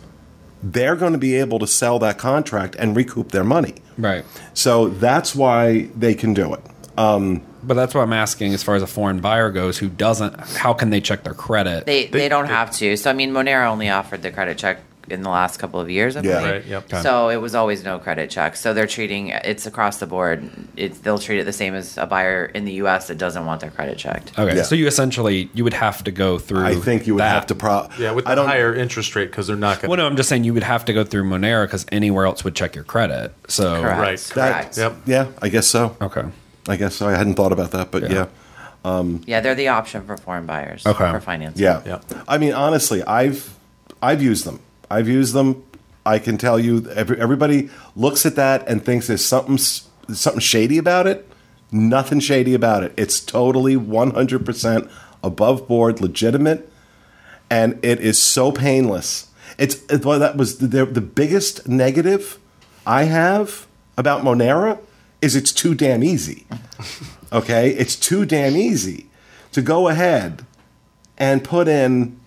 they're 0.62 0.96
going 0.96 1.12
to 1.12 1.18
be 1.18 1.34
able 1.36 1.58
to 1.58 1.66
sell 1.66 1.98
that 2.00 2.18
contract 2.18 2.74
and 2.78 2.96
recoup 2.96 3.30
their 3.32 3.44
money. 3.44 3.74
right. 3.98 4.24
So 4.54 4.88
that's 4.88 5.34
why 5.34 5.88
they 5.96 6.14
can 6.14 6.34
do 6.34 6.54
it. 6.54 6.60
Um, 6.96 7.42
but 7.62 7.74
that's 7.74 7.94
what 7.94 8.02
I'm 8.02 8.12
asking 8.12 8.52
as 8.54 8.62
far 8.62 8.74
as 8.74 8.82
a 8.82 8.86
foreign 8.86 9.20
buyer 9.20 9.50
goes 9.50 9.78
who 9.78 9.88
doesn't 9.88 10.38
how 10.40 10.72
can 10.74 10.90
they 10.90 11.00
check 11.00 11.22
their 11.24 11.32
credit? 11.34 11.86
They, 11.86 12.06
they, 12.06 12.18
They- 12.20 12.28
don't 12.28 12.46
they- 12.46 12.52
have 12.52 12.70
to. 12.72 12.96
So 12.96 13.10
I 13.10 13.12
mean, 13.12 13.32
Monera 13.32 13.66
only 13.68 13.88
offered 13.88 14.22
the 14.22 14.30
credit 14.30 14.58
check 14.58 14.78
in 15.10 15.22
the 15.22 15.28
last 15.30 15.58
couple 15.58 15.80
of 15.80 15.90
years. 15.90 16.16
I 16.16 16.20
Yeah. 16.20 16.38
believe. 16.40 16.52
Right, 16.52 16.66
yep. 16.66 16.84
Okay. 16.84 17.02
So 17.02 17.28
it 17.28 17.36
was 17.36 17.54
always 17.54 17.82
no 17.84 17.98
credit 17.98 18.30
check. 18.30 18.56
So 18.56 18.72
they're 18.72 18.86
treating 18.86 19.28
it's 19.28 19.66
across 19.66 19.98
the 19.98 20.06
board. 20.06 20.48
It's 20.76 20.98
they'll 21.00 21.18
treat 21.18 21.40
it 21.40 21.44
the 21.44 21.52
same 21.52 21.74
as 21.74 21.98
a 21.98 22.06
buyer 22.06 22.44
in 22.46 22.64
the 22.64 22.72
U.S. 22.74 23.08
that 23.08 23.18
doesn't 23.18 23.44
want 23.44 23.60
their 23.60 23.70
credit 23.70 23.98
checked. 23.98 24.38
okay. 24.38 24.56
Yeah. 24.56 24.62
So 24.62 24.74
you 24.74 24.86
essentially 24.86 25.50
you 25.54 25.64
would 25.64 25.74
have 25.74 26.04
to 26.04 26.10
go 26.10 26.38
through 26.38 26.64
I 26.64 26.74
think 26.76 27.06
you 27.06 27.14
would 27.14 27.20
that. 27.22 27.32
have 27.34 27.46
to 27.48 27.54
pro. 27.54 27.88
Yeah, 27.98 28.12
with 28.12 28.26
I 28.26 28.30
the 28.30 28.42
don't. 28.42 28.48
higher 28.48 28.74
interest 28.74 29.14
rate 29.16 29.26
because 29.30 29.46
they're 29.48 29.56
not 29.56 29.80
going 29.80 29.88
Well, 29.90 29.98
no, 29.98 30.06
I'm 30.06 30.16
just 30.16 30.28
saying 30.28 30.44
you 30.44 30.54
would 30.54 30.62
have 30.62 30.84
to 30.86 30.92
go 30.92 31.04
through 31.04 31.24
Monera 31.24 31.64
because 31.66 31.84
anywhere 31.90 32.26
else 32.26 32.44
would 32.44 32.54
check 32.54 32.74
your 32.74 32.84
credit. 32.84 33.32
So 33.48 33.80
Correct. 33.82 33.98
Right. 34.00 34.18
that- 34.34 34.52
Correct. 34.52 34.78
Yep. 34.78 34.94
Yeah, 35.06 35.26
I 35.42 35.48
guess 35.48 35.66
so. 35.66 35.96
okay. 36.00 36.22
I 36.68 36.76
guess 36.76 36.94
so. 36.94 37.08
I 37.08 37.16
hadn't 37.16 37.34
thought 37.34 37.50
about 37.52 37.72
that, 37.72 37.90
but 37.90 38.04
Yeah. 38.04 38.12
yeah. 38.12 38.26
Um, 38.84 39.20
yeah, 39.26 39.40
they're 39.40 39.54
the 39.54 39.68
option 39.68 40.04
for 40.06 40.16
foreign 40.16 40.46
buyers 40.46 40.84
Okay. 40.86 41.10
for 41.10 41.20
financing. 41.20 41.62
Yeah. 41.62 41.80
Yeah. 41.86 41.98
I 42.28 42.38
mean, 42.38 42.52
honestly, 42.52 43.02
I've 43.04 43.54
I've 44.00 44.20
used 44.22 44.44
them. 44.44 44.58
I've 44.92 45.08
used 45.08 45.34
them. 45.34 45.64
I 46.04 46.18
can 46.18 46.36
tell 46.36 46.58
you, 46.58 46.90
every, 46.90 47.20
everybody 47.20 47.70
looks 47.96 48.26
at 48.26 48.36
that 48.36 48.66
and 48.68 48.84
thinks 48.84 49.06
there's 49.06 49.24
something 49.24 49.58
something 49.58 50.40
shady 50.40 50.78
about 50.78 51.06
it. 51.06 51.28
Nothing 51.70 52.20
shady 52.20 52.54
about 52.54 52.82
it. 52.82 52.92
It's 52.96 53.20
totally 53.20 53.76
100% 53.76 54.90
above 55.22 55.66
board, 55.66 56.00
legitimate, 56.00 56.70
and 57.48 57.78
it 57.82 58.00
is 58.00 58.20
so 58.20 58.52
painless. 58.52 59.28
It's 59.58 59.82
it, 59.90 60.04
well, 60.04 60.18
that 60.18 60.36
was 60.36 60.58
the, 60.58 60.84
the 60.84 61.00
biggest 61.00 61.66
negative 61.68 62.38
I 62.86 63.04
have 63.04 63.66
about 63.96 64.22
Monera 64.22 64.78
is 65.20 65.36
it's 65.36 65.52
too 65.52 65.74
damn 65.74 66.02
easy. 66.02 66.46
Okay, 67.32 67.70
it's 67.70 67.96
too 67.96 68.26
damn 68.26 68.56
easy 68.56 69.06
to 69.52 69.62
go 69.62 69.88
ahead 69.88 70.44
and 71.16 71.42
put 71.42 71.66
in, 71.66 72.20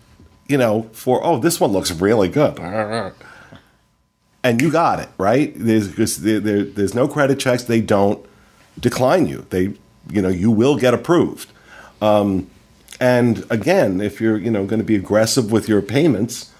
you 0.48 0.58
know, 0.58 0.84
for 0.94 1.24
oh, 1.24 1.40
this 1.40 1.60
one 1.60 1.72
looks 1.72 1.92
really 1.92 2.30
good, 2.30 2.60
and 4.44 4.62
you 4.62 4.72
got 4.72 5.00
it 5.00 5.10
right. 5.18 5.54
There's 5.56 6.18
there, 6.18 6.40
there, 6.40 6.64
there's 6.64 6.94
no 6.94 7.08
credit 7.08 7.40
checks. 7.40 7.64
They 7.64 7.82
don't 7.82 8.24
decline 8.80 9.26
you. 9.28 9.46
They, 9.50 9.74
you 10.10 10.22
know, 10.22 10.30
you 10.30 10.52
will 10.52 10.78
get 10.78 10.94
approved. 10.94 11.52
Um, 12.02 12.50
and 13.00 13.44
again, 13.50 14.00
if 14.02 14.22
you're, 14.22 14.38
you 14.38 14.52
know, 14.52 14.66
going 14.66 14.80
to 14.80 14.86
be 14.86 14.96
aggressive 14.96 15.52
with 15.52 15.68
your 15.68 15.82
payments, 15.82 16.52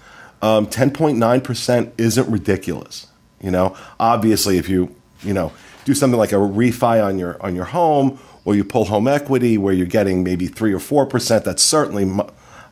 um, 0.42 0.66
10.9% 0.66 1.92
isn't 1.96 2.30
ridiculous. 2.30 3.06
You 3.40 3.50
know, 3.50 3.76
obviously, 4.00 4.58
if 4.58 4.68
you, 4.68 4.94
you 5.22 5.32
know, 5.32 5.52
do 5.84 5.94
something 5.94 6.18
like 6.18 6.32
a 6.32 6.36
refi 6.36 7.04
on 7.04 7.18
your 7.18 7.40
on 7.42 7.54
your 7.54 7.66
home, 7.66 8.18
or 8.44 8.54
you 8.54 8.64
pull 8.64 8.86
home 8.86 9.06
equity 9.06 9.58
where 9.58 9.72
you're 9.72 9.86
getting 9.86 10.24
maybe 10.24 10.46
three 10.46 10.72
or 10.72 10.80
four 10.80 11.06
percent, 11.06 11.44
that's 11.44 11.62
certainly 11.62 12.04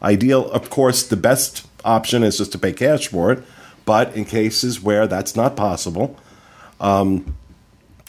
ideal. 0.04 0.50
Of 0.50 0.70
course, 0.70 1.02
the 1.02 1.16
best 1.16 1.66
option 1.84 2.22
is 2.22 2.38
just 2.38 2.52
to 2.52 2.58
pay 2.58 2.72
cash 2.72 3.08
for 3.08 3.32
it. 3.32 3.42
But 3.84 4.14
in 4.14 4.24
cases 4.24 4.80
where 4.80 5.06
that's 5.06 5.34
not 5.36 5.56
possible, 5.56 6.16
um, 6.80 7.36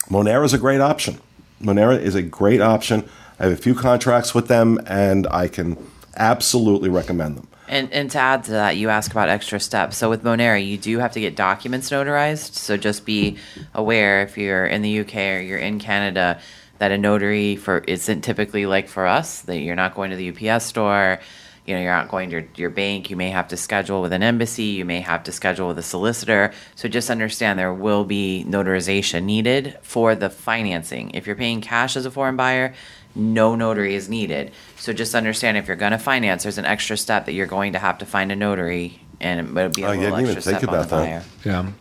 Monera 0.09 0.45
is 0.45 0.53
a 0.53 0.57
great 0.57 0.81
option. 0.81 1.19
Monera 1.61 1.99
is 1.99 2.15
a 2.15 2.21
great 2.21 2.61
option. 2.61 3.09
I 3.39 3.43
have 3.45 3.53
a 3.53 3.57
few 3.57 3.75
contracts 3.75 4.33
with 4.33 4.47
them, 4.47 4.79
and 4.85 5.27
I 5.27 5.47
can 5.47 5.77
absolutely 6.15 6.89
recommend 6.89 7.37
them. 7.37 7.47
And, 7.67 7.91
and 7.91 8.11
to 8.11 8.19
add 8.19 8.43
to 8.45 8.51
that, 8.51 8.77
you 8.77 8.89
ask 8.89 9.11
about 9.11 9.27
extra 9.27 9.59
steps. 9.59 9.97
So 9.97 10.09
with 10.09 10.23
Monera, 10.23 10.65
you 10.65 10.77
do 10.77 10.99
have 10.99 11.13
to 11.13 11.19
get 11.19 11.35
documents 11.35 11.89
notarized. 11.89 12.53
So 12.53 12.77
just 12.77 13.05
be 13.05 13.37
aware 13.73 14.21
if 14.21 14.37
you're 14.37 14.67
in 14.67 14.81
the 14.83 14.99
UK 14.99 15.15
or 15.15 15.39
you're 15.39 15.57
in 15.57 15.79
Canada 15.79 16.39
that 16.77 16.91
a 16.91 16.97
notary 16.97 17.55
for 17.55 17.79
isn't 17.79 18.21
typically 18.21 18.65
like 18.65 18.87
for 18.87 19.07
us 19.07 19.41
that 19.41 19.59
you're 19.59 19.75
not 19.75 19.95
going 19.95 20.11
to 20.11 20.17
the 20.17 20.29
UPS 20.29 20.65
store. 20.65 21.19
You 21.65 21.75
know, 21.75 21.81
you're 21.81 21.95
not 21.95 22.09
going 22.09 22.29
to 22.29 22.35
your, 22.35 22.45
your 22.55 22.69
bank. 22.69 23.09
You 23.09 23.15
may 23.15 23.31
have 23.31 23.47
to 23.47 23.57
schedule 23.57 24.01
with 24.01 24.13
an 24.13 24.21
embassy. 24.21 24.63
You 24.63 24.85
may 24.85 25.01
have 25.01 25.23
to 25.23 25.31
schedule 25.31 25.67
with 25.67 25.79
a 25.79 25.83
solicitor. 25.83 26.53
So 26.75 26.87
just 26.87 27.09
understand 27.09 27.57
there 27.57 27.73
will 27.73 28.05
be 28.05 28.45
notarization 28.47 29.23
needed 29.23 29.77
for 29.81 30.13
the 30.15 30.29
financing. 30.29 31.11
If 31.11 31.25
you're 31.25 31.35
paying 31.35 31.61
cash 31.61 31.95
as 31.95 32.05
a 32.05 32.11
foreign 32.11 32.35
buyer, 32.35 32.75
no 33.15 33.55
notary 33.55 33.95
is 33.95 34.09
needed. 34.09 34.51
So 34.77 34.93
just 34.93 35.15
understand 35.15 35.57
if 35.57 35.67
you're 35.67 35.77
going 35.77 35.93
to 35.93 35.97
finance, 35.97 36.43
there's 36.43 36.57
an 36.57 36.65
extra 36.65 36.97
step 36.97 37.25
that 37.25 37.33
you're 37.33 37.47
going 37.47 37.73
to 37.73 37.79
have 37.79 37.97
to 37.99 38.05
find 38.05 38.31
a 38.31 38.35
notary, 38.35 38.99
and 39.19 39.39
it 39.39 39.53
would 39.53 39.73
be 39.73 39.83
a 39.83 39.85
yeah, 39.85 39.91
I 39.91 39.95
little 39.95 40.17
didn't 40.17 40.21
even 40.21 40.35
extra 40.35 40.51
think 40.51 40.59
step 40.59 40.69
on 40.69 40.73
the 40.73 40.85
about 40.85 40.89
that. 40.89 41.05
buyer. 41.05 41.23
Yeah. 41.45 41.71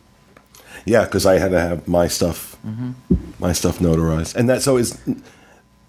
Yeah, 0.86 1.04
because 1.04 1.24
I 1.26 1.38
had 1.38 1.50
to 1.50 1.60
have 1.60 1.88
my 1.88 2.08
stuff, 2.08 2.56
mm-hmm. 2.64 2.92
my 3.38 3.52
stuff 3.52 3.78
notarized, 3.78 4.34
and 4.34 4.48
that 4.50 4.60
so 4.60 4.76
is 4.76 4.98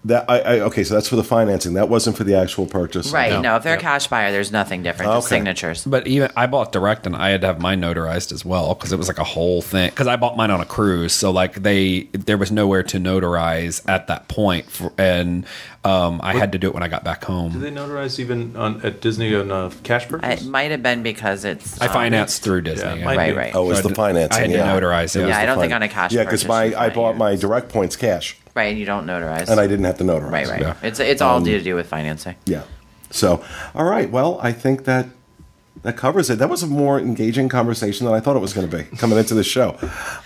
that 0.06 0.24
I, 0.28 0.38
I 0.40 0.60
okay. 0.60 0.84
So 0.84 0.94
that's 0.94 1.08
for 1.08 1.16
the 1.16 1.24
financing. 1.24 1.74
That 1.74 1.88
wasn't 1.88 2.16
for 2.16 2.24
the 2.24 2.34
actual 2.34 2.66
purchase. 2.66 3.10
Right. 3.12 3.32
No. 3.32 3.40
No, 3.40 3.56
if 3.56 3.62
they're 3.62 3.72
Yep. 3.74 3.80
a 3.80 3.82
cash 3.82 4.06
buyer, 4.08 4.32
there's 4.32 4.50
nothing 4.52 4.82
different. 4.82 5.12
Just 5.12 5.26
Okay. 5.26 5.36
signatures. 5.36 5.84
But 5.84 6.06
even 6.06 6.30
I 6.36 6.46
bought 6.46 6.72
direct 6.72 7.06
and 7.06 7.14
I 7.16 7.30
had 7.30 7.40
to 7.42 7.46
have 7.46 7.60
mine 7.60 7.80
notarized 7.80 8.32
as 8.32 8.44
well 8.44 8.74
because 8.74 8.92
it 8.92 8.96
was 8.98 9.08
like 9.08 9.18
a 9.18 9.24
whole 9.24 9.62
thing. 9.62 9.90
Because 9.90 10.06
I 10.06 10.16
bought 10.16 10.36
mine 10.36 10.50
on 10.50 10.60
a 10.60 10.64
cruise, 10.64 11.12
so 11.12 11.30
like 11.30 11.54
they 11.62 12.08
there 12.12 12.38
was 12.38 12.50
nowhere 12.50 12.82
to 12.84 12.98
notarize 12.98 13.82
at 13.88 14.06
that 14.08 14.28
point, 14.28 14.66
for, 14.70 14.92
and 14.98 15.44
um, 15.84 16.20
I 16.22 16.34
had 16.36 16.52
to 16.52 16.58
do 16.58 16.66
it 16.68 16.74
when 16.74 16.82
I 16.82 16.88
got 16.88 17.04
back 17.04 17.20
Do 17.20 17.26
home. 17.28 17.60
they 17.60 17.70
notarize 17.70 18.18
even 18.18 18.56
on 18.56 18.80
at 18.84 19.00
Disney 19.00 19.34
on 19.34 19.50
a 19.50 19.70
cash 19.84 20.08
purchase? 20.08 20.42
It 20.42 20.48
might 20.48 20.70
have 20.70 20.82
been 20.82 21.02
because 21.02 21.44
it's. 21.44 21.80
I 21.80 21.86
um, 21.86 21.92
financed 21.92 22.42
through 22.42 22.62
Disney. 22.62 22.84
Yeah, 22.88 22.94
yeah. 22.94 23.04
mine 23.04 23.16
Right, 23.16 23.26
did. 23.28 23.36
right. 23.36 23.54
Oh, 23.54 23.70
it's 23.70 23.78
So 23.80 23.80
I 23.80 23.82
the 23.82 23.88
did- 23.90 23.96
financing. 23.96 24.36
I 24.36 24.40
had 24.40 24.50
to 24.50 24.56
yeah. 24.56 24.80
notarize 24.80 25.16
it. 25.16 25.20
It 25.20 25.26
was 25.26 25.28
Yeah, 25.30 25.38
I 25.38 25.40
the 25.42 25.46
don't 25.46 25.60
think 25.60 25.72
on 25.72 25.82
a 25.82 25.88
cash 25.88 26.12
Yeah, 26.12 26.24
because 26.24 26.42
purchase 26.42 26.48
my 26.48 26.64
you 26.64 26.76
I 26.76 26.80
find 26.86 26.94
bought 26.94 27.16
my 27.16 27.36
direct 27.36 27.68
points 27.70 27.96
cash, 27.96 28.36
Right, 28.56 28.70
and 28.70 28.78
you 28.78 28.86
don't 28.86 29.06
notarize. 29.06 29.50
and 29.50 29.60
I 29.60 29.66
didn't 29.66 29.84
have 29.84 29.98
to 29.98 30.04
notarize. 30.04 30.32
Right, 30.32 30.48
right. 30.48 30.60
Yeah. 30.62 30.74
It's 30.82 30.98
it's 30.98 31.20
all 31.20 31.36
um, 31.36 31.44
to 31.44 31.62
do 31.62 31.74
with 31.76 31.86
financing. 31.86 32.36
Yeah. 32.46 32.62
So, 33.10 33.44
all 33.74 33.84
right. 33.84 34.10
Well, 34.10 34.40
I 34.42 34.52
think 34.52 34.84
that 34.84 35.06
that 35.86 35.96
covers 35.96 36.30
it. 36.30 36.40
That 36.40 36.50
was 36.50 36.64
a 36.64 36.66
more 36.66 36.98
engaging 36.98 37.48
conversation 37.48 38.06
than 38.06 38.14
I 38.14 38.18
thought 38.18 38.34
it 38.34 38.40
was 38.40 38.52
going 38.52 38.68
to 38.68 38.76
be 38.76 38.96
coming 38.96 39.16
into 39.16 39.34
the 39.34 39.44
show. 39.44 39.78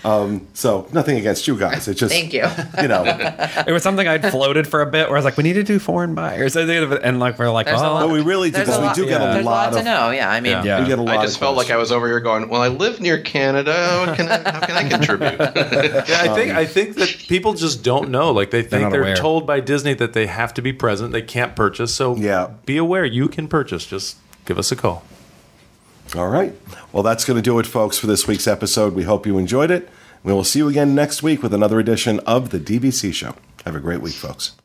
Um, 0.03 0.47
so, 0.55 0.87
nothing 0.91 1.17
against 1.17 1.47
you 1.47 1.55
guys. 1.55 1.87
It 1.87 1.93
just 1.93 2.11
Thank 2.11 2.33
you. 2.33 2.47
You 2.81 2.87
know, 2.87 3.03
It 3.67 3.71
was 3.71 3.83
something 3.83 4.07
I'd 4.07 4.29
floated 4.31 4.67
for 4.67 4.81
a 4.81 4.87
bit 4.87 5.07
where 5.07 5.17
I 5.17 5.19
was 5.19 5.25
like, 5.25 5.37
we 5.37 5.43
need 5.43 5.53
to 5.53 5.63
do 5.63 5.77
foreign 5.77 6.15
buyers. 6.15 6.55
And 6.55 7.19
like, 7.19 7.37
we're 7.37 7.51
like, 7.51 7.67
There's 7.67 7.79
oh, 7.79 7.93
lot- 7.93 8.09
we 8.09 8.21
really 8.21 8.49
do 8.49 8.57
because 8.59 8.79
we 8.79 9.03
do 9.03 9.07
get 9.07 9.21
a 9.21 9.25
There's 9.25 9.45
a 9.45 9.47
lot 9.47 9.71
lot 9.71 9.77
to 9.77 9.83
know. 9.83 10.09
Yeah, 10.09 10.31
I 10.31 10.39
mean, 10.41 10.51
Yeah. 10.51 10.63
Yeah. 10.63 10.81
We 10.81 10.87
get 10.87 10.97
a 10.97 11.03
lot. 11.03 11.17
I 11.17 11.21
just 11.21 11.35
of 11.35 11.41
felt 11.41 11.57
like 11.57 11.69
I 11.69 11.77
was 11.77 11.91
over 11.91 12.07
here 12.07 12.19
going, 12.19 12.49
"Well, 12.49 12.61
I 12.61 12.67
live 12.69 12.99
near 12.99 13.19
Canada. 13.21 14.03
What 14.05 14.17
can 14.17 14.27
I, 14.29 14.51
how 14.51 14.59
can 14.65 14.75
I 14.75 14.89
contribute?" 14.89 15.31
Yeah, 16.11 16.21
I 16.21 16.35
think 16.35 16.51
I 16.51 16.65
think 16.65 16.95
that 16.95 17.09
people 17.27 17.53
just 17.53 17.83
don't 17.83 18.09
know. 18.09 18.31
Like 18.31 18.49
they 18.51 18.63
think 18.63 18.83
not 18.83 18.91
they're, 18.91 19.15
told 19.15 19.45
by 19.45 19.59
Disney 19.59 19.93
that 19.95 20.13
they 20.13 20.25
have 20.25 20.53
to 20.55 20.61
be 20.61 20.73
present. 20.73 21.11
They 21.11 21.21
can't 21.21 21.55
purchase. 21.55 21.93
So 21.93 22.15
Yeah. 22.15 22.51
be 22.65 22.77
aware. 22.77 23.05
You 23.05 23.27
can 23.27 23.47
purchase. 23.47 23.85
Just 23.85 24.17
give 24.45 24.57
us 24.57 24.71
a 24.71 24.75
call. 24.75 25.03
All 26.15 26.27
right. 26.27 26.53
Well, 26.91 27.03
that's 27.03 27.23
going 27.23 27.37
to 27.37 27.41
do 27.41 27.57
it, 27.59 27.65
folks, 27.65 27.97
for 27.97 28.07
this 28.07 28.27
week's 28.27 28.47
episode. 28.47 28.93
We 28.93 29.03
hope 29.03 29.25
you 29.25 29.37
enjoyed 29.37 29.71
it. 29.71 29.87
We 30.23 30.33
will 30.33 30.43
see 30.43 30.59
you 30.59 30.67
again 30.67 30.93
next 30.93 31.23
week 31.23 31.41
with 31.41 31.53
another 31.53 31.79
edition 31.79 32.19
of 32.21 32.49
the 32.49 32.59
DVC 32.59 33.13
Show. 33.13 33.35
Have 33.65 33.75
a 33.75 33.79
great 33.79 34.01
week, 34.01 34.13
folks. 34.13 34.55